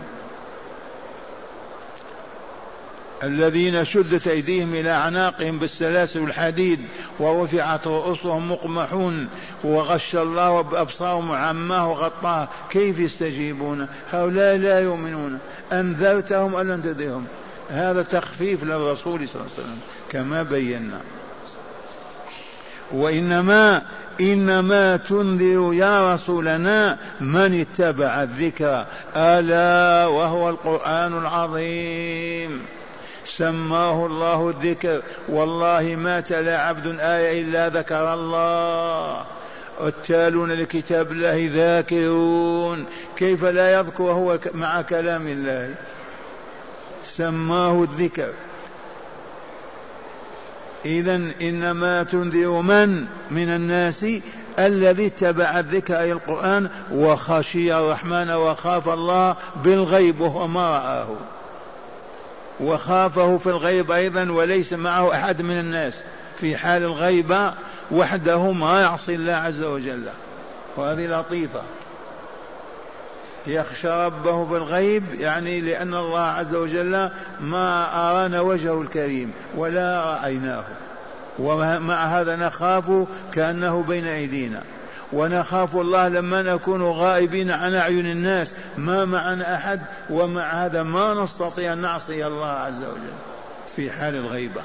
الذين 3.23 3.85
شدت 3.85 4.27
أيديهم 4.27 4.75
إلى 4.75 4.91
أعناقهم 4.91 5.59
بالسلاسل 5.59 6.19
الحديد 6.19 6.79
ورفعت 7.19 7.87
رؤوسهم 7.87 8.51
مقمحون 8.51 9.27
وغش 9.63 10.15
الله 10.15 10.61
بأبصارهم 10.61 11.31
عماه 11.31 11.89
وغطاه. 11.89 12.47
كيف 12.69 12.99
يستجيبون؟ 12.99 13.87
هؤلاء 14.11 14.55
لا 14.57 14.79
يؤمنون. 14.79 15.39
أنذرتهم 15.73 16.59
لم 16.59 16.81
تنذرهم 16.81 17.25
هذا 17.69 18.03
تخفيف 18.03 18.63
للرسول 18.63 19.27
صلى 19.27 19.41
الله 19.41 19.51
عليه 19.57 19.63
وسلم 19.63 19.79
كما 20.09 20.43
بينا. 20.43 21.01
وإنما 22.91 23.81
إنما 24.21 24.97
تنذر 24.97 25.73
يا 25.73 26.13
رسولنا 26.13 26.97
من 27.21 27.61
اتبع 27.61 28.23
الذكر. 28.23 28.85
ألا 29.17 30.07
وهو 30.07 30.49
القرآن 30.49 31.17
العظيم. 31.17 32.65
سماه 33.25 34.05
الله 34.05 34.49
الذكر. 34.49 35.01
والله 35.29 35.95
ما 35.99 36.19
تلا 36.19 36.61
عبد 36.61 36.99
آية 36.99 37.41
إلا 37.41 37.69
ذكر 37.69 38.13
الله. 38.13 39.25
التالون 39.81 40.51
لكتاب 40.51 41.11
الله 41.11 41.51
ذاكرون. 41.53 42.85
كيف 43.17 43.45
لا 43.45 43.79
يذكر 43.79 44.03
هو 44.03 44.39
مع 44.53 44.81
كلام 44.81 45.27
الله؟ 45.27 45.75
سماه 47.03 47.83
الذكر. 47.83 48.29
إذا 50.85 51.21
إنما 51.41 52.03
تنذر 52.03 52.61
من 52.61 53.05
من 53.31 53.49
الناس 53.49 54.05
الذي 54.59 55.07
اتبع 55.07 55.59
الذكر 55.59 55.99
أي 55.99 56.11
القرآن 56.11 56.69
وخشي 56.91 57.73
الرحمن 57.75 58.31
وخاف 58.31 58.89
الله 58.89 59.35
بالغيب 59.63 60.21
وهو 60.21 60.47
ما 60.47 60.69
رآه. 60.69 61.07
وخافه 62.59 63.37
في 63.37 63.47
الغيب 63.47 63.91
أيضا 63.91 64.31
وليس 64.31 64.73
معه 64.73 65.13
أحد 65.13 65.41
من 65.41 65.59
الناس. 65.59 65.93
في 66.39 66.57
حال 66.57 66.83
الغيبة 66.83 67.53
وحده 67.91 68.51
ما 68.51 68.81
يعصي 68.81 69.15
الله 69.15 69.33
عز 69.33 69.63
وجل. 69.63 70.03
وهذه 70.77 71.19
لطيفة. 71.19 71.61
يخشى 73.47 73.87
ربه 73.89 74.45
بالغيب 74.45 75.03
يعني 75.19 75.61
لأن 75.61 75.93
الله 75.93 76.21
عز 76.21 76.55
وجل 76.55 77.09
ما 77.41 77.87
أرانا 77.93 78.41
وجهه 78.41 78.81
الكريم 78.81 79.33
ولا 79.55 80.03
رأيناه. 80.13 80.63
ومع 81.39 82.05
هذا 82.05 82.35
نخاف 82.35 83.07
كأنه 83.33 83.83
بين 83.83 84.07
أيدينا. 84.07 84.61
ونخاف 85.13 85.75
الله 85.75 86.07
لما 86.07 86.41
نكون 86.41 86.81
غائبين 86.83 87.51
عن 87.51 87.75
أعين 87.75 88.05
الناس 88.05 88.55
ما 88.77 89.05
معنا 89.05 89.55
أحد 89.55 89.81
ومع 90.09 90.65
هذا 90.65 90.83
ما 90.83 91.23
نستطيع 91.23 91.73
أن 91.73 91.77
نعصي 91.77 92.27
الله 92.27 92.49
عز 92.49 92.83
وجل 92.83 93.13
في 93.75 93.91
حال 93.91 94.15
الغيبة. 94.15 94.61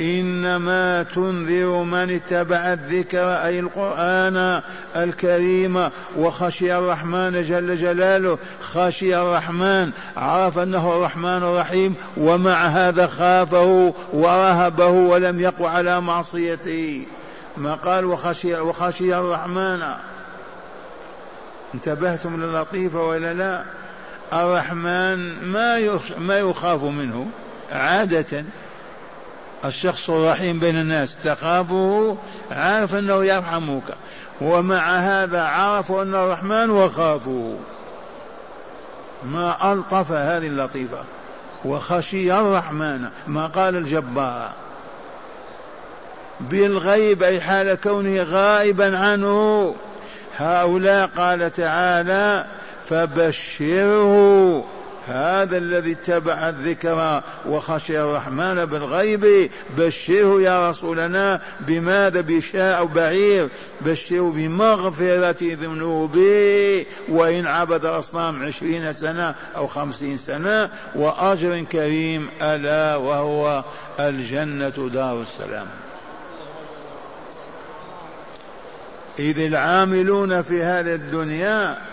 إنما 0.00 1.02
تنذر 1.02 1.82
من 1.82 2.10
اتبع 2.14 2.56
الذكر 2.56 3.44
أي 3.44 3.60
القرآن 3.60 4.60
الكريم 4.96 5.90
وخشي 6.16 6.78
الرحمن 6.78 7.42
جل 7.42 7.76
جلاله. 7.76 8.38
خشي 8.62 9.16
الرحمن 9.16 9.90
عرف 10.16 10.58
أنه 10.58 10.96
الرحمن 10.96 11.42
الرحيم 11.42 11.94
ومع 12.16 12.66
هذا 12.66 13.06
خافه 13.06 13.94
ورهبه 14.12 14.86
ولم 14.86 15.40
يقع 15.40 15.70
على 15.70 16.00
معصيته. 16.00 17.06
ما 17.56 17.74
قال 17.74 18.04
وخشي, 18.04 18.54
وخشي 18.54 19.14
الرحمن. 19.14 19.82
انتبهتم 21.74 22.42
للطيفة 22.42 23.06
ولا 23.06 23.34
لا؟ 23.34 23.62
الرحمن 24.32 25.44
ما 25.44 25.98
ما 26.18 26.38
يخاف 26.38 26.82
منه 26.82 27.26
عادة. 27.72 28.44
الشخص 29.64 30.10
الرحيم 30.10 30.58
بين 30.58 30.76
الناس 30.76 31.16
تخافه 31.24 32.16
عارف 32.50 32.94
أنه 32.94 33.24
يرحمك. 33.24 33.82
ومع 34.40 34.98
هذا 34.98 35.42
عرف 35.42 35.92
أن 35.92 36.14
الرحمن 36.14 36.70
وخافه. 36.70 37.54
ما 39.24 39.72
ألطف 39.72 40.12
هذه 40.12 40.46
اللطيفة. 40.46 40.98
وخشي 41.64 42.32
الرحمن 42.32 43.08
ما 43.26 43.46
قال 43.46 43.76
الجبار. 43.76 44.50
بالغيب 46.40 47.22
أي 47.22 47.40
حال 47.40 47.74
كونه 47.74 48.22
غائبا 48.22 48.98
عنه. 48.98 49.74
هؤلاء 50.38 51.10
قال 51.16 51.52
تعالى 51.52 52.46
فبشره. 52.88 54.64
هذا 55.10 55.58
الذي 55.58 55.92
اتبع 55.92 56.48
الذكر 56.48 57.22
وخشي 57.46 58.00
الرحمن 58.00 58.64
بالغيب 58.64 59.50
بشره 59.78 60.42
يا 60.42 60.70
رسولنا 60.70 61.40
بماذا 61.60 62.20
بشاء 62.20 62.84
بعير؟ 62.84 63.48
بشره 63.80 64.32
بمغفرة 64.36 65.54
ذنوبه 65.54 66.86
وإن 67.08 67.46
عبد 67.46 67.84
الأصنام 67.84 68.42
عشرين 68.42 68.92
سنة 68.92 69.34
أو 69.56 69.66
خمسين 69.66 70.16
سنة 70.16 70.70
وأجر 70.94 71.64
كريم 71.72 72.28
ألا 72.42 72.96
وهو 72.96 73.64
الجنة 74.00 74.90
دار 74.92 75.22
السلام. 75.22 75.66
إذ 79.18 79.38
العاملون 79.38 80.42
في 80.42 80.62
هذه 80.62 80.94
الدنيا 80.94 81.89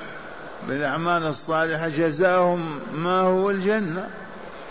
بالأعمال 0.67 1.23
الصالحة 1.23 1.88
جزاهم 1.88 2.80
ما 2.95 3.21
هو 3.21 3.49
الجنة. 3.49 4.10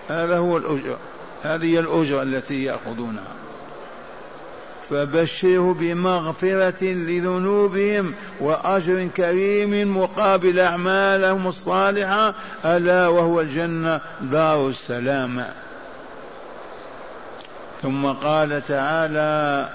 هذا 0.09 0.39
هو 0.39 0.57
الأجر. 0.57 0.97
هذه 1.43 1.81
الأجرة 1.81 2.23
التي 2.23 2.65
يأخذونها. 2.65 3.37
فبشره 4.91 5.75
بمغفرة 5.75 6.85
لذنوبهم 6.85 8.15
وأجر 8.41 9.09
كريم 9.17 9.99
مقابل 9.99 10.61
أعمالهم 10.61 11.47
الصالحة 11.47 12.35
ألا 12.65 13.09
وهو 13.09 13.41
الجنة 13.41 14.01
دار 14.21 14.69
السلام. 14.69 15.45
ثم 17.83 18.07
قال 18.07 18.63
تعالى 18.63 19.69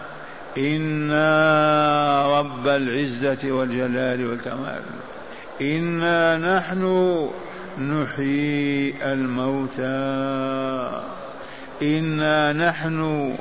إنا 0.57 2.39
رب 2.39 2.67
العزة 2.67 3.51
والجلال 3.51 4.29
والكمال. 4.29 4.81
إنا 5.61 6.37
نحن 6.57 7.29
نحيي 7.79 8.95
الموتى. 9.13 9.81
إنا 11.81 12.53
نحن 12.53 13.35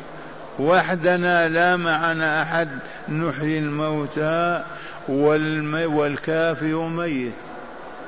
وحدنا 0.59 1.49
لا 1.49 1.77
معنا 1.77 2.43
أحد. 2.43 2.69
نحيي 3.09 3.59
الموتى 3.59 4.65
والكافر 5.09 6.89
ميت 6.89 7.33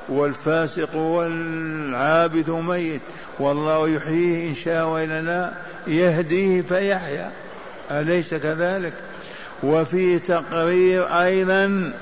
والفاسق 0.09 0.95
والعابث 0.95 2.49
ميت. 2.49 3.01
والله 3.39 3.89
يحييه 3.89 4.49
إن 4.49 4.55
شاء 4.55 4.87
وإلا 4.87 5.21
لا 5.21 5.51
يهديه 5.87 6.61
فيحيا. 6.61 7.31
أليس 7.91 8.33
كذلك؟ 8.33 8.93
وفي 9.63 10.19
تقرير 10.19 11.03
أيضا 11.03 11.93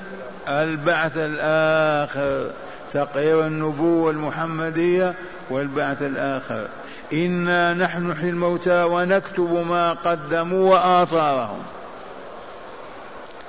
البعث 0.48 1.12
الآخر 1.16 2.50
تقرير 2.90 3.46
النبوة 3.46 4.10
المحمدية 4.10 5.14
والبعث 5.50 6.02
الآخر. 6.02 6.68
إنا 7.12 7.74
نحن 7.74 8.10
نحيي 8.10 8.30
الموتى 8.30 8.82
ونكتب 8.82 9.66
ما 9.70 9.92
قدموا 9.92 10.74
وآثارهم. 10.74 11.62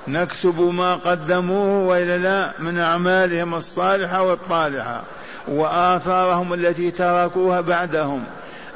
نكتب 0.08 0.60
ما 0.60 0.94
قدموه 0.94 1.86
وإلا 1.86 2.18
لا 2.18 2.52
من 2.58 2.78
أعمالهم 2.78 3.54
الصالحة 3.54 4.22
والطالحة. 4.22 5.02
وآثارهم 5.48 6.54
التي 6.54 6.90
تركوها 6.90 7.60
بعدهم. 7.60 8.24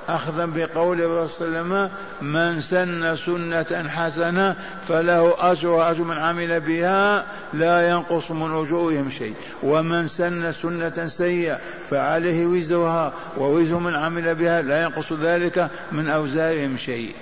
أخذا 0.09 0.47
بقول 0.47 1.01
الرسول 1.01 1.29
صلى 1.29 1.49
الله 1.49 1.59
عليه 1.59 1.68
وسلم 1.68 1.90
من 2.23 2.61
سن 2.61 3.16
سنة 3.16 3.88
حسنة 3.88 4.57
فله 4.88 5.35
أجر 5.53 5.90
أجر 5.90 6.03
من 6.03 6.18
عمل 6.18 6.61
بها 6.61 7.25
لا 7.53 7.88
ينقص 7.88 8.31
من 8.31 8.62
أجورهم 8.62 9.11
شيء. 9.11 9.35
ومن 9.62 10.07
سن 10.07 10.53
سنة 10.53 11.07
سيئة 11.07 11.59
فعليه 11.90 12.47
وزرها 12.47 13.12
ووزر 13.37 13.79
من 13.79 13.94
عمل 13.94 14.35
بها 14.35 14.62
لا 14.62 14.83
ينقص 14.83 15.12
ذلك 15.12 15.68
من 15.92 16.09
أوزارهم 16.09 16.77
شيء. 16.77 17.14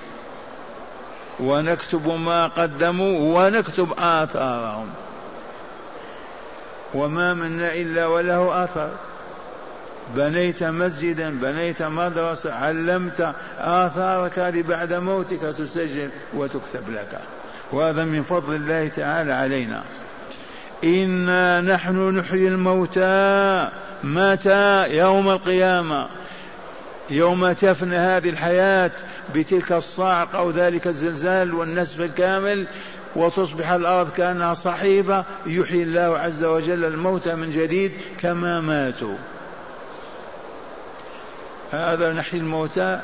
ونكتب 1.41 2.09
ما 2.09 2.47
قدموا 2.47 3.47
ونكتب 3.47 3.89
آثارهم. 3.99 4.89
وما 6.95 7.35
منا 7.35 7.75
إلا 7.75 8.07
وله 8.07 8.65
أثر 8.65 8.91
بنيت 10.15 10.65
مسجدا 10.65 11.31
بنيت 11.31 11.83
مدرسة 11.83 12.55
علمت 12.55 13.35
آثارك 13.59 14.39
هذه 14.39 14.63
بعد 14.63 14.93
موتك 14.93 15.41
تسجل 15.59 16.11
وتكتب 16.35 16.91
لك. 16.91 17.21
وهذا 17.73 18.05
من 18.05 18.23
فضل 18.23 18.55
الله 18.55 18.89
تعالى 18.89 19.33
علينا. 19.33 19.83
إنا 20.85 21.61
نحن 21.61 22.19
نحيي 22.19 22.49
الموتى. 22.49 23.71
متى؟ 24.05 24.87
يوم 24.97 25.31
القيامة. 25.31 26.09
يوم 27.11 27.53
تفنى 27.53 27.97
هذه 27.97 28.29
الحياة 28.29 28.91
بتلك 29.35 29.73
الصاعقة 29.73 30.39
أو 30.39 30.51
ذلك 30.51 30.87
الزلزال 30.87 31.55
والنسف 31.55 32.01
الكامل 32.01 32.67
وتصبح 33.17 33.71
الأرض 33.71 34.11
كأنها 34.11 34.55
صحيفة. 34.55 35.25
يحيي 35.47 35.83
الله 35.83 36.19
عز 36.19 36.45
وجل 36.45 36.85
الموتى 36.85 37.35
من 37.35 37.51
جديد 37.51 37.93
كما 38.21 38.61
ماتوا. 38.61 39.17
هذا 41.77 42.13
نحيي 42.13 42.41
الموتى 42.41 43.01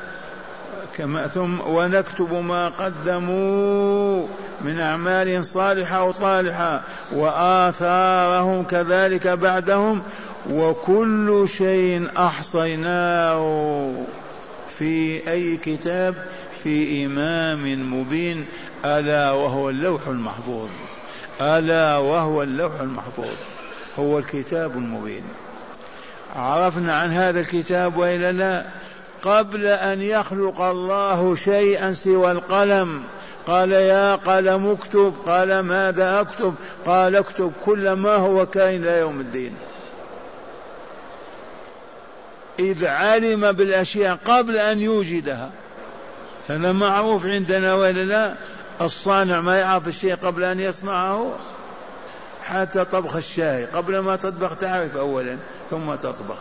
كما 0.97 1.27
ثم 1.27 1.61
ونكتب 1.61 2.33
ما 2.35 2.69
قدموا 2.69 4.27
من 4.61 4.81
أعمال 4.81 5.45
صالحة 5.45 5.97
أو 5.97 6.13
طالحة 6.13 6.83
وآثارهم 7.13 8.65
كذلك 8.65 9.27
بعدهم 9.27 10.03
وكل 10.51 11.45
شيء 11.49 12.09
أحصيناه 12.17 13.93
في 14.69 15.23
أي 15.31 15.57
كتاب 15.57 16.15
في 16.63 17.07
إمام 17.07 17.95
مبين 17.95 18.47
ألا 18.85 19.33
وهو 19.33 19.71
اللوح 19.71 20.07
المحفوظ 20.07 20.69
ألا 21.41 21.97
وهو 21.97 22.43
اللوح 22.43 22.81
المحفوظ 22.81 23.37
هو 23.99 24.19
الكتاب 24.19 24.77
المبين. 24.77 25.23
عرفنا 26.37 26.97
عن 26.97 27.13
هذا 27.13 27.41
الكتاب 27.41 27.97
والا 27.97 28.33
لا 28.33 28.65
قبل 29.23 29.67
أن 29.67 30.01
يخلق 30.01 30.61
الله 30.61 31.35
شيئا 31.35 31.93
سوى 31.93 32.33
القلم. 32.33 33.03
قال 33.47 33.73
يا 33.73 34.15
قلم 34.15 34.71
اكتب. 34.71 35.15
قال 35.27 35.61
ماذا 35.61 36.21
أكتب؟ 36.21 36.55
قال 36.87 37.17
اكتب 37.17 37.53
كل 37.65 37.93
ما 37.93 38.17
هو 38.17 38.47
كائن 38.47 38.83
إلى 38.83 38.99
يوم 38.99 39.21
الدين. 39.21 39.55
إذ 42.59 42.87
علم 42.87 43.53
بالأشياء 43.53 44.19
قبل 44.25 44.57
أن 44.57 44.81
يوجدها. 44.81 45.51
هذا 46.49 46.73
معروف 46.73 47.27
عندنا 47.27 47.75
ولا 47.75 48.03
لا 48.03 48.35
الصانع 48.81 49.41
ما 49.41 49.59
يعرف 49.59 49.89
الشيء 49.89 50.15
قبل 50.15 50.45
أن 50.45 50.61
يصنعه 50.61 51.33
حتى 52.45 52.85
طبخ 52.85 53.17
الشاي. 53.17 53.65
قبل 53.65 53.99
ما 53.99 54.17
تطبخ 54.17 54.57
تعرف 54.57 54.97
أولا. 54.97 55.37
ثم 55.73 55.95
تطبخ 55.95 56.37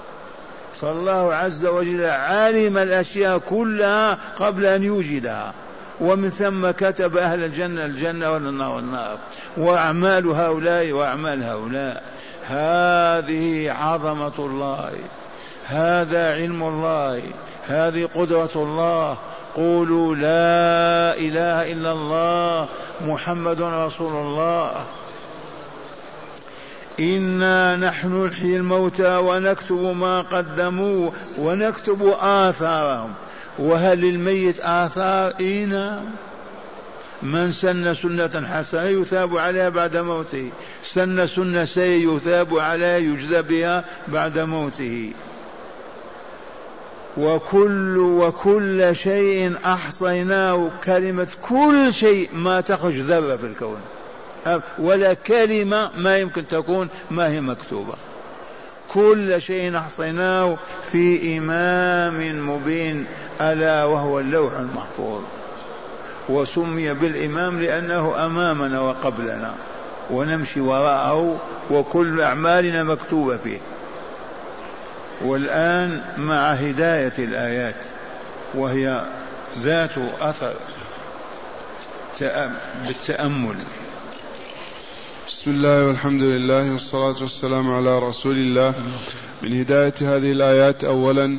فالله 0.82 1.34
عز 1.34 1.66
وجل 1.66 2.06
علم 2.06 2.78
الأشياء 2.78 3.38
كلها 3.38 4.18
قبل 4.40 4.66
أن 4.66 4.84
يوجدها. 4.84 5.54
ومن 6.02 6.30
ثم 6.30 6.72
كتب 6.72 7.18
أهل 7.18 7.44
الجنة 7.44 7.86
الجنة 7.86 8.32
والنار 8.32 8.76
والنار. 8.76 9.18
وأعمال 9.58 10.28
هؤلاء 10.28 10.92
وأعمال 10.92 11.44
هؤلاء. 11.44 12.04
هذه 12.50 13.72
عظمة 13.72 14.32
الله. 14.40 14.92
هذا 15.68 16.34
علم 16.34 16.64
الله. 16.64 17.22
هذه 17.68 18.10
قدرة 18.16 18.52
الله. 18.56 19.18
قولوا 19.56 20.16
لا 20.16 21.18
إله 21.20 21.72
إلا 21.72 21.92
الله. 21.92 22.68
محمد 23.02 23.62
رسول 23.62 24.14
الله. 24.14 24.86
إنا 27.02 27.76
نحن 27.76 28.26
نحيي 28.26 28.58
الموتى 28.58 29.18
ونكتب 29.18 29.96
ما 29.96 30.22
قدموا 30.22 31.12
ونكتب 31.38 32.14
آثارهم 32.20 33.14
وهل 33.60 34.02
للميت 34.02 34.60
آثار 34.60 35.34
إينا 35.40 36.04
من 37.24 37.52
سن 37.52 37.94
سنة 37.94 38.48
حسنة 38.48 38.84
يثاب 38.84 39.38
عليها 39.38 39.70
بعد 39.70 39.98
موته 39.98 40.50
سن 40.84 41.28
سنة 41.28 41.66
سيء 41.66 42.16
يثاب 42.16 42.58
عليها 42.58 42.98
يجزى 42.98 43.42
بها 43.42 43.84
بعد 44.08 44.40
موته 44.40 45.12
وكل 47.18 47.98
وكل 47.98 48.96
شيء 48.96 49.56
أحصيناه 49.66 50.70
كلمة 50.84 51.28
كل 51.42 51.94
شيء 51.94 52.30
ما 52.34 52.62
تخرج 52.62 53.00
ذرة 53.00 53.36
في 53.36 53.46
الكون 53.46 53.82
ولا 54.80 55.14
كلمة 55.14 55.90
ما 55.98 56.18
يمكن 56.18 56.48
تكون 56.48 56.90
ما 57.12 57.28
هي 57.28 57.42
مكتوبة. 57.42 57.94
كل 58.90 59.42
شيء 59.42 59.78
أحصيناه 59.78 60.58
في 60.92 61.38
إمام 61.38 62.50
مبين 62.50 63.06
ألا 63.42 63.86
وهو 63.86 64.20
اللوح 64.20 64.54
المحفوظ. 64.54 65.22
وسمي 66.30 66.94
بالإمام 66.94 67.62
لأنه 67.62 68.26
أمامنا 68.26 68.80
وقبلنا. 68.80 69.54
ونمشي 70.10 70.62
وراءه 70.62 71.40
وكل 71.72 72.22
أعمالنا 72.22 72.84
مكتوبة 72.84 73.38
فيه. 73.38 73.60
والآن 75.22 76.02
مع 76.18 76.52
هداية 76.52 77.14
الآيات 77.20 77.76
وهي 78.54 79.06
ذات 79.60 79.92
أثر 80.22 80.54
بالتأمل. 82.88 83.56
بسم 85.42 85.52
الله 85.52 85.88
والحمد 85.88 86.22
لله 86.22 86.72
والصلاة 86.72 87.22
والسلام 87.22 87.72
على 87.72 88.00
رسول 88.00 88.36
الله. 88.36 88.74
من 89.44 89.60
هداية 89.60 89.94
هذه 90.02 90.32
الآيات 90.32 90.84
أولا 90.84 91.38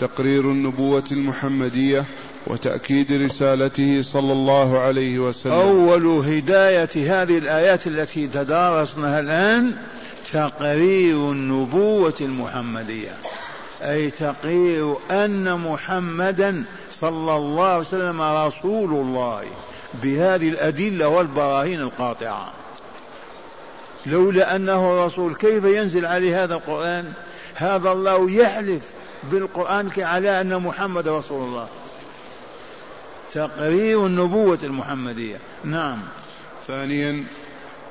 تقرير 0.00 0.40
النبوة 0.40 1.04
المحمدية 1.12 2.04
وتأكيد 2.46 3.12
رسالته 3.12 4.02
صلى 4.02 4.32
الله 4.32 4.78
عليه 4.78 5.18
وسلم. 5.18 5.52
أول 5.52 6.06
هداية 6.06 7.22
هذه 7.22 7.38
الآيات 7.38 7.86
التي 7.86 8.26
تدارسناها 8.26 9.20
الآن 9.20 9.72
تقرير 10.32 11.16
النبوة 11.16 12.16
المحمدية. 12.20 13.16
أي 13.82 14.10
تقرير 14.10 14.94
أن 15.10 15.58
محمدا 15.58 16.64
صلى 16.90 17.36
الله 17.36 17.64
عليه 17.64 17.80
وسلم 17.80 18.22
رسول 18.22 18.90
الله 18.90 19.44
بهذه 20.02 20.48
الأدلة 20.48 21.08
والبراهين 21.08 21.80
القاطعة. 21.80 22.61
لولا 24.06 24.56
أنه 24.56 25.06
رسول 25.06 25.34
كيف 25.34 25.64
ينزل 25.64 26.06
عليه 26.06 26.44
هذا 26.44 26.54
القرآن؟ 26.54 27.12
هذا 27.54 27.92
الله 27.92 28.30
يحلف 28.30 28.90
بالقرآن 29.30 29.90
على 29.98 30.40
أن 30.40 30.56
محمد 30.56 31.08
رسول 31.08 31.48
الله. 31.48 31.68
تقرير 33.34 34.06
النبوة 34.06 34.58
المحمدية. 34.62 35.36
نعم. 35.64 35.98
ثانيا 36.66 37.24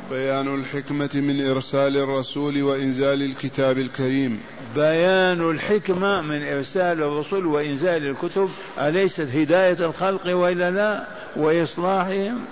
بيان 0.10 0.56
الحكمة 0.56 1.10
من 1.14 1.50
إرسال 1.50 1.98
الرسول 1.98 2.64
وإنزال 2.64 3.22
الكتاب 3.24 3.78
الكريم. 3.78 4.40
بيان 4.76 5.52
الحكمة 5.52 6.22
من 6.22 6.48
إرسال 6.48 7.02
الرسل 7.02 7.46
وإنزال 7.46 8.08
الكتب 8.08 8.50
أليست 8.80 9.28
هداية 9.34 9.86
الخلق 9.86 10.36
وإلا 10.36 10.72
لا؟ 10.72 11.08
وإصلاحهم؟ 11.36 12.46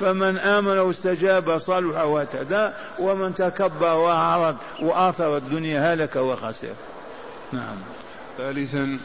فمن 0.00 0.38
آمن 0.38 0.78
واستجاب 0.78 1.58
صلح 1.58 2.02
واهتدى 2.02 2.70
ومن 2.98 3.34
تكبر 3.34 3.94
وأعرض 3.94 4.56
وآثر 4.82 5.36
الدنيا 5.36 5.94
هلك 5.94 6.16
وخسر. 6.16 6.74
نعم. 7.52 7.76
ثالثا 8.38 8.98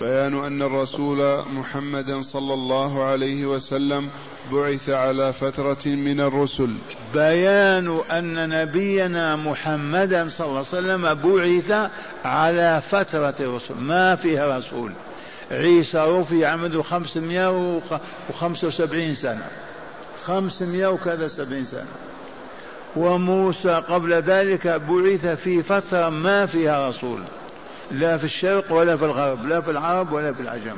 بيان 0.00 0.44
أن 0.44 0.62
الرسول 0.62 1.42
محمدا 1.52 2.22
صلى 2.22 2.54
الله 2.54 3.04
عليه 3.04 3.46
وسلم 3.46 4.08
بعث 4.52 4.90
على 4.90 5.32
فترة 5.32 5.86
من 5.86 6.20
الرسل. 6.20 6.70
بيان 7.14 8.00
أن 8.10 8.48
نبينا 8.48 9.36
محمدا 9.36 10.28
صلى 10.28 10.46
الله 10.46 10.58
عليه 10.58 10.68
وسلم 10.68 11.14
بعث 11.14 11.90
على 12.24 12.82
فترة 12.90 13.34
الرسل. 13.40 13.74
ما 13.74 14.16
فيها 14.16 14.58
رسول. 14.58 14.92
عيسى 15.50 15.98
رفع 15.98 16.48
عمده 16.48 16.82
575 16.82 19.14
سنة. 19.14 19.46
500 20.26 20.86
وكذا 20.86 21.28
سبعين 21.28 21.64
سنة. 21.64 21.86
وموسى 22.96 23.82
قبل 23.88 24.12
ذلك 24.12 24.66
بعث 24.66 25.26
في 25.26 25.62
فترة 25.62 26.08
ما 26.08 26.46
فيها 26.46 26.88
رسول. 26.88 27.20
لا 27.90 28.16
في 28.16 28.24
الشرق 28.24 28.72
ولا 28.72 28.96
في 28.96 29.04
الغرب 29.04 29.46
لا 29.46 29.60
في 29.60 29.70
العرب 29.70 30.12
ولا 30.12 30.32
في 30.32 30.40
العجم. 30.40 30.76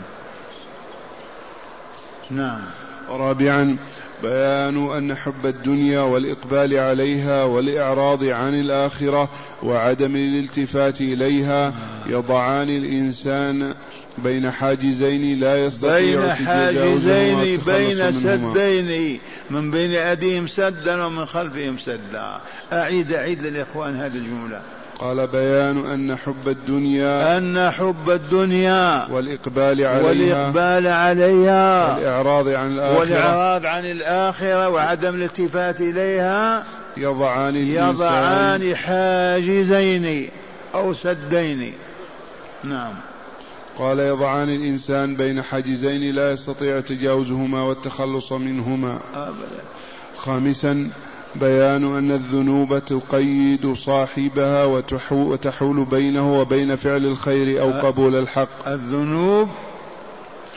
نعم. 2.30 2.60
رابعا 3.08 3.76
بيان 4.22 4.90
أن 4.90 5.14
حب 5.14 5.46
الدنيا 5.46 6.00
والإقبال 6.00 6.78
عليها 6.78 7.44
والإعراض 7.44 8.24
عن 8.24 8.60
الآخرة 8.60 9.28
وعدم 9.62 10.16
الالتفات 10.16 11.00
إليها 11.00 11.72
يضعان 12.06 12.70
الإنسان 12.70 13.74
بين 14.18 14.50
حاجزين 14.50 15.40
لا 15.40 15.66
يستطيع 15.66 16.20
بين 16.20 16.34
حاجزين 16.34 17.60
بين 17.66 18.12
سدين 18.12 19.20
من 19.50 19.70
بين 19.70 19.94
أيديهم 19.94 20.46
سدا 20.46 21.04
ومن 21.04 21.26
خلفهم 21.26 21.78
سدا. 21.78 22.40
أعيد 22.72 23.12
أعيد 23.12 23.42
للإخوان 23.42 23.96
هذه 23.96 24.16
الجملة. 24.16 24.60
قال 24.98 25.26
بيان 25.26 25.86
أن 25.86 26.16
حب 26.16 26.48
الدنيا 26.48 27.38
أن 27.38 27.70
حب 27.70 28.10
الدنيا 28.10 29.06
والإقبال 29.10 29.84
عليها 29.84 30.02
والإقبال 30.02 30.86
عليها 30.86 31.94
والإعراض 31.94 32.48
عن 32.48 32.72
الآخرة 32.72 33.00
والإعراض 33.00 33.66
عن 33.66 33.84
الآخرة 33.84 34.68
وعدم 34.68 35.14
الالتفات 35.14 35.80
إليها 35.80 36.64
يضعان 36.96 37.56
يضعان 37.56 38.76
حاجزين 38.76 40.28
أو 40.74 40.92
سدين. 40.92 41.72
نعم. 42.64 42.94
قال 43.78 43.98
يضعان 43.98 44.48
الإنسان 44.48 45.16
بين 45.16 45.42
حاجزين 45.42 46.14
لا 46.14 46.32
يستطيع 46.32 46.80
تجاوزهما 46.80 47.62
والتخلص 47.62 48.32
منهما. 48.32 48.98
أبدا. 49.14 49.62
خامسا 50.16 50.90
بيان 51.36 51.96
أن 51.96 52.10
الذنوب 52.10 52.78
تقيد 52.78 53.72
صاحبها 53.72 54.64
وتحول 55.10 55.84
بينه 55.84 56.40
وبين 56.40 56.76
فعل 56.76 57.04
الخير 57.06 57.62
أو 57.62 57.70
قبول 57.70 58.14
الحق. 58.14 58.68
الذنوب 58.68 59.48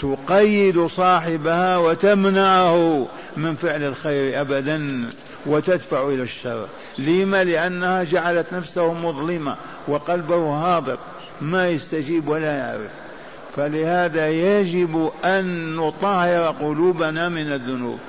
تقيد 0.02 0.86
صاحبها 0.86 1.78
وتمنعه 1.78 3.08
من 3.38 3.56
فعل 3.56 3.84
الخير 3.84 4.42
أبدا 4.42 5.10
وتدفع 5.46 6.08
إلى 6.08 6.24
الشر. 6.24 6.66
لما؟ 6.98 7.44
لأنها 7.44 8.04
جعلت 8.04 8.54
نفسه 8.54 8.94
مظلمة 8.94 9.56
وقلبه 9.88 10.36
هابط 10.36 11.00
ما 11.42 11.70
يستجيب 11.70 12.28
ولا 12.28 12.58
يعرف. 12.58 12.92
فلهذا 13.56 14.30
يجب 14.30 15.12
أن 15.26 15.76
نطهر 15.76 16.52
قلوبنا 16.52 17.30
من 17.30 17.54
الذنوب. 17.54 18.00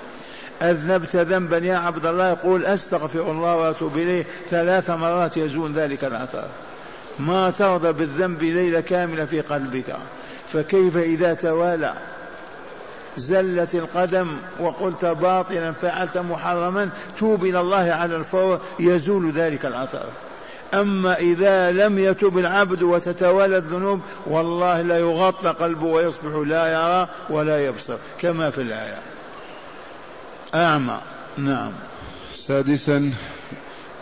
أذنبت 0.63 1.17
ذنبا 1.17 1.59
يا 1.59 1.77
عبد 1.77 2.07
الله 2.07 2.29
يقول 2.29 2.65
أستغفر 2.65 3.31
الله 3.31 3.57
وأتوب 3.57 3.97
إليه. 3.97 4.25
ثلاث 4.51 4.91
مرات 4.91 5.37
يزول 5.37 5.73
ذلك 5.73 6.05
الأثر 6.05 6.45
ما 7.19 7.51
ترضى 7.51 7.93
بالذنب 7.93 8.43
ليلة 8.43 8.81
كاملة 8.81 9.25
في 9.25 9.41
قلبك. 9.41 9.97
فكيف 10.53 10.97
إذا 10.97 11.35
توالى؟ 11.35 11.95
زلت 13.17 13.75
القدم 13.75 14.37
وقلت 14.61 15.05
باطلا 15.05 15.73
فعلت 15.73 16.19
محرما 16.19 16.91
توب 17.19 17.45
إلى 17.45 17.61
الله 17.61 17.93
على 17.93 18.17
الفور 18.17 18.61
يزول 18.81 19.31
ذلك 19.31 19.67
الأثر 19.67 20.05
أما 20.75 21.19
إذا 21.19 21.73
لم 21.73 21.99
يتب 21.99 22.39
العبد 22.39 22.83
وتتوالى 22.83 23.57
الذنوب 23.57 24.01
والله 24.27 24.83
لا 24.83 24.99
يغطى 24.99 25.49
قلبه 25.49 25.87
ويصبح 25.87 26.49
لا 26.49 26.73
يرى 26.73 27.09
ولا 27.31 27.67
يبصر 27.67 27.97
كما 28.21 28.51
في 28.51 28.61
الآية. 28.63 28.99
أعمى. 30.55 30.99
نعم. 31.39 31.73
سادسا 32.33 33.13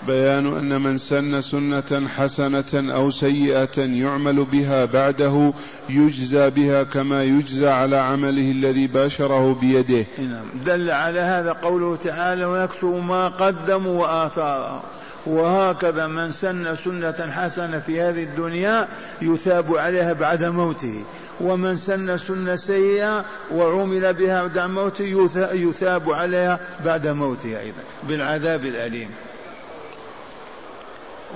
بيان 0.07 0.57
أن 0.57 0.81
من 0.81 0.99
سن 0.99 1.41
سنة 1.41 2.09
حسنة 2.09 2.95
أو 2.95 3.11
سيئة 3.11 3.79
يعمل 3.79 4.45
بها 4.45 4.85
بعده 4.85 5.53
يجزى 5.89 6.51
بها 6.51 6.83
كما 6.83 7.25
يجزى 7.25 7.69
على 7.69 7.97
عمله 7.97 8.51
الذي 8.51 8.87
باشره 8.87 9.55
بيده. 9.61 10.07
نعم. 10.19 10.47
دل 10.67 10.91
على 10.91 11.21
هذا 11.21 11.53
قوله 11.53 11.97
تعالى 11.97 12.45
ونكتب 12.45 13.05
ما 13.09 13.29
قدموا 13.29 14.01
وآثارهم. 14.03 14.81
وهكذا 15.27 16.07
من 16.07 16.33
سن 16.33 16.77
سنة 16.77 17.33
حسنة 17.33 17.79
في 17.79 18.01
هذه 18.01 18.23
الدنيا 18.23 18.89
يثاب 19.23 19.77
عليها 19.77 20.13
بعد 20.13 20.45
موته. 20.45 21.05
ومن 21.41 21.77
سن 21.77 22.19
سنة 22.19 22.57
سيئة 22.57 23.25
وعمل 23.53 24.15
بها 24.15 24.43
بعد 24.43 24.59
موته 24.59 25.29
يثاب 25.53 26.11
عليها 26.11 26.61
بعد 26.85 27.07
موته 27.07 27.61
أيضا 27.61 27.83
بالعذاب 28.09 28.65
الأليم. 28.65 29.11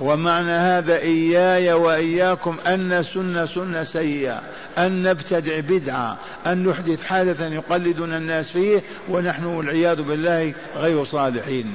ومعنى 0.01 0.51
هذا 0.51 0.97
إياي 0.97 1.73
وإياكم 1.73 2.57
أن 2.67 2.99
نسن 2.99 3.47
سنة 3.47 3.85
سيئة 3.85 4.43
أن 4.79 5.03
نبتدع 5.03 5.61
بدعة 5.61 6.19
أن 6.47 6.69
نحدث 6.69 7.03
حادثا 7.03 7.47
يقلدنا 7.47 8.17
الناس 8.17 8.51
فيه 8.51 8.83
ونحن 9.09 9.45
والعياذ 9.45 10.03
بالله 10.03 10.55
غير 10.77 11.05
صالحين. 11.05 11.75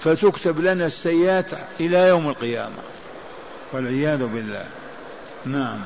فتكتب 0.00 0.60
لنا 0.60 0.86
السيئات 0.86 1.50
إلى 1.80 2.08
يوم 2.08 2.28
القيامة. 2.28 2.76
والعياذ 3.72 4.26
بالله. 4.26 4.64
نعم. 5.46 5.78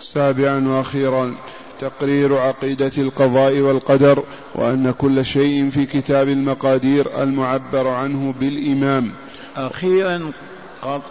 سابعا 0.00 0.68
وأخيرا 0.68 1.34
تقرير 1.80 2.36
عقيدة 2.36 2.92
القضاء 2.98 3.60
والقدر 3.60 4.22
وأن 4.54 4.94
كل 4.98 5.24
شيء 5.24 5.70
في 5.70 5.86
كتاب 5.86 6.28
المقادير 6.28 7.22
المعبر 7.22 7.88
عنه 7.88 8.34
بالإمام. 8.40 9.12
أخيرا 9.56 10.32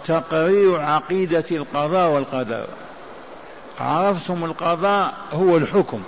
تقرير 0.04 0.80
عقيدة 0.80 1.44
القضاء 1.50 2.10
والقدر. 2.10 2.66
عرفتم 3.80 4.44
القضاء 4.44 5.14
هو 5.32 5.56
الحكم. 5.56 6.02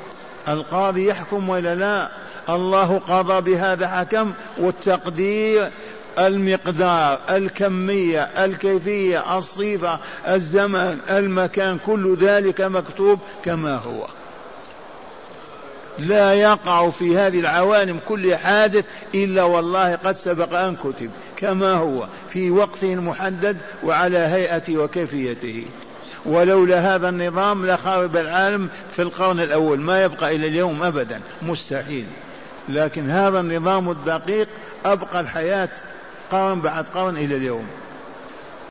القاضي 0.49 1.09
يحكم 1.09 1.49
ولا 1.49 1.75
لا؟ 1.75 2.11
الله 2.49 2.99
قضى 2.99 3.41
بهذا 3.41 3.89
حكم 3.89 4.33
والتقدير 4.59 5.71
المقدار 6.19 7.19
الكمية 7.31 8.23
الكيفية 8.23 9.39
الصفة 9.39 9.99
الزمن 10.29 10.99
المكان 11.11 11.79
كل 11.87 12.17
ذلك 12.21 12.61
مكتوب 12.61 13.19
كما 13.45 13.77
هو. 13.77 14.07
لا 15.99 16.35
يقع 16.35 16.89
في 16.89 17.17
هذه 17.19 17.41
العوالم 17.41 18.01
كل 18.07 18.37
حادث 18.37 18.85
إلا 19.15 19.43
والله 19.43 19.95
قد 19.95 20.13
سبق 20.13 20.59
أن 20.59 20.77
كتب 20.77 21.11
كما 21.37 21.73
هو 21.73 22.07
في 22.29 22.51
وقته 22.51 22.93
المحدد 22.93 23.57
وعلى 23.85 24.19
هيئته 24.19 24.79
وكيفيته. 24.79 25.65
ولولا 26.27 26.95
هذا 26.95 27.09
النظام 27.09 27.67
لخرب 27.67 28.17
العالم 28.17 28.69
في 28.97 29.03
القرن 29.03 29.41
الأول 29.41 29.81
ما 29.81 30.05
يبقى 30.05 30.37
إلى 30.37 30.47
اليوم 30.47 30.83
أبدا 30.83 31.21
مستحيل. 31.43 32.07
لكن 32.69 33.11
هذا 33.11 33.41
النظام 33.41 33.91
الدقيق 33.91 34.49
أبقى 34.85 35.21
الحياة 35.21 35.69
قرن 36.31 36.61
بعد 36.61 36.85
قرن 36.89 37.17
إلى 37.17 37.37
اليوم. 37.37 37.67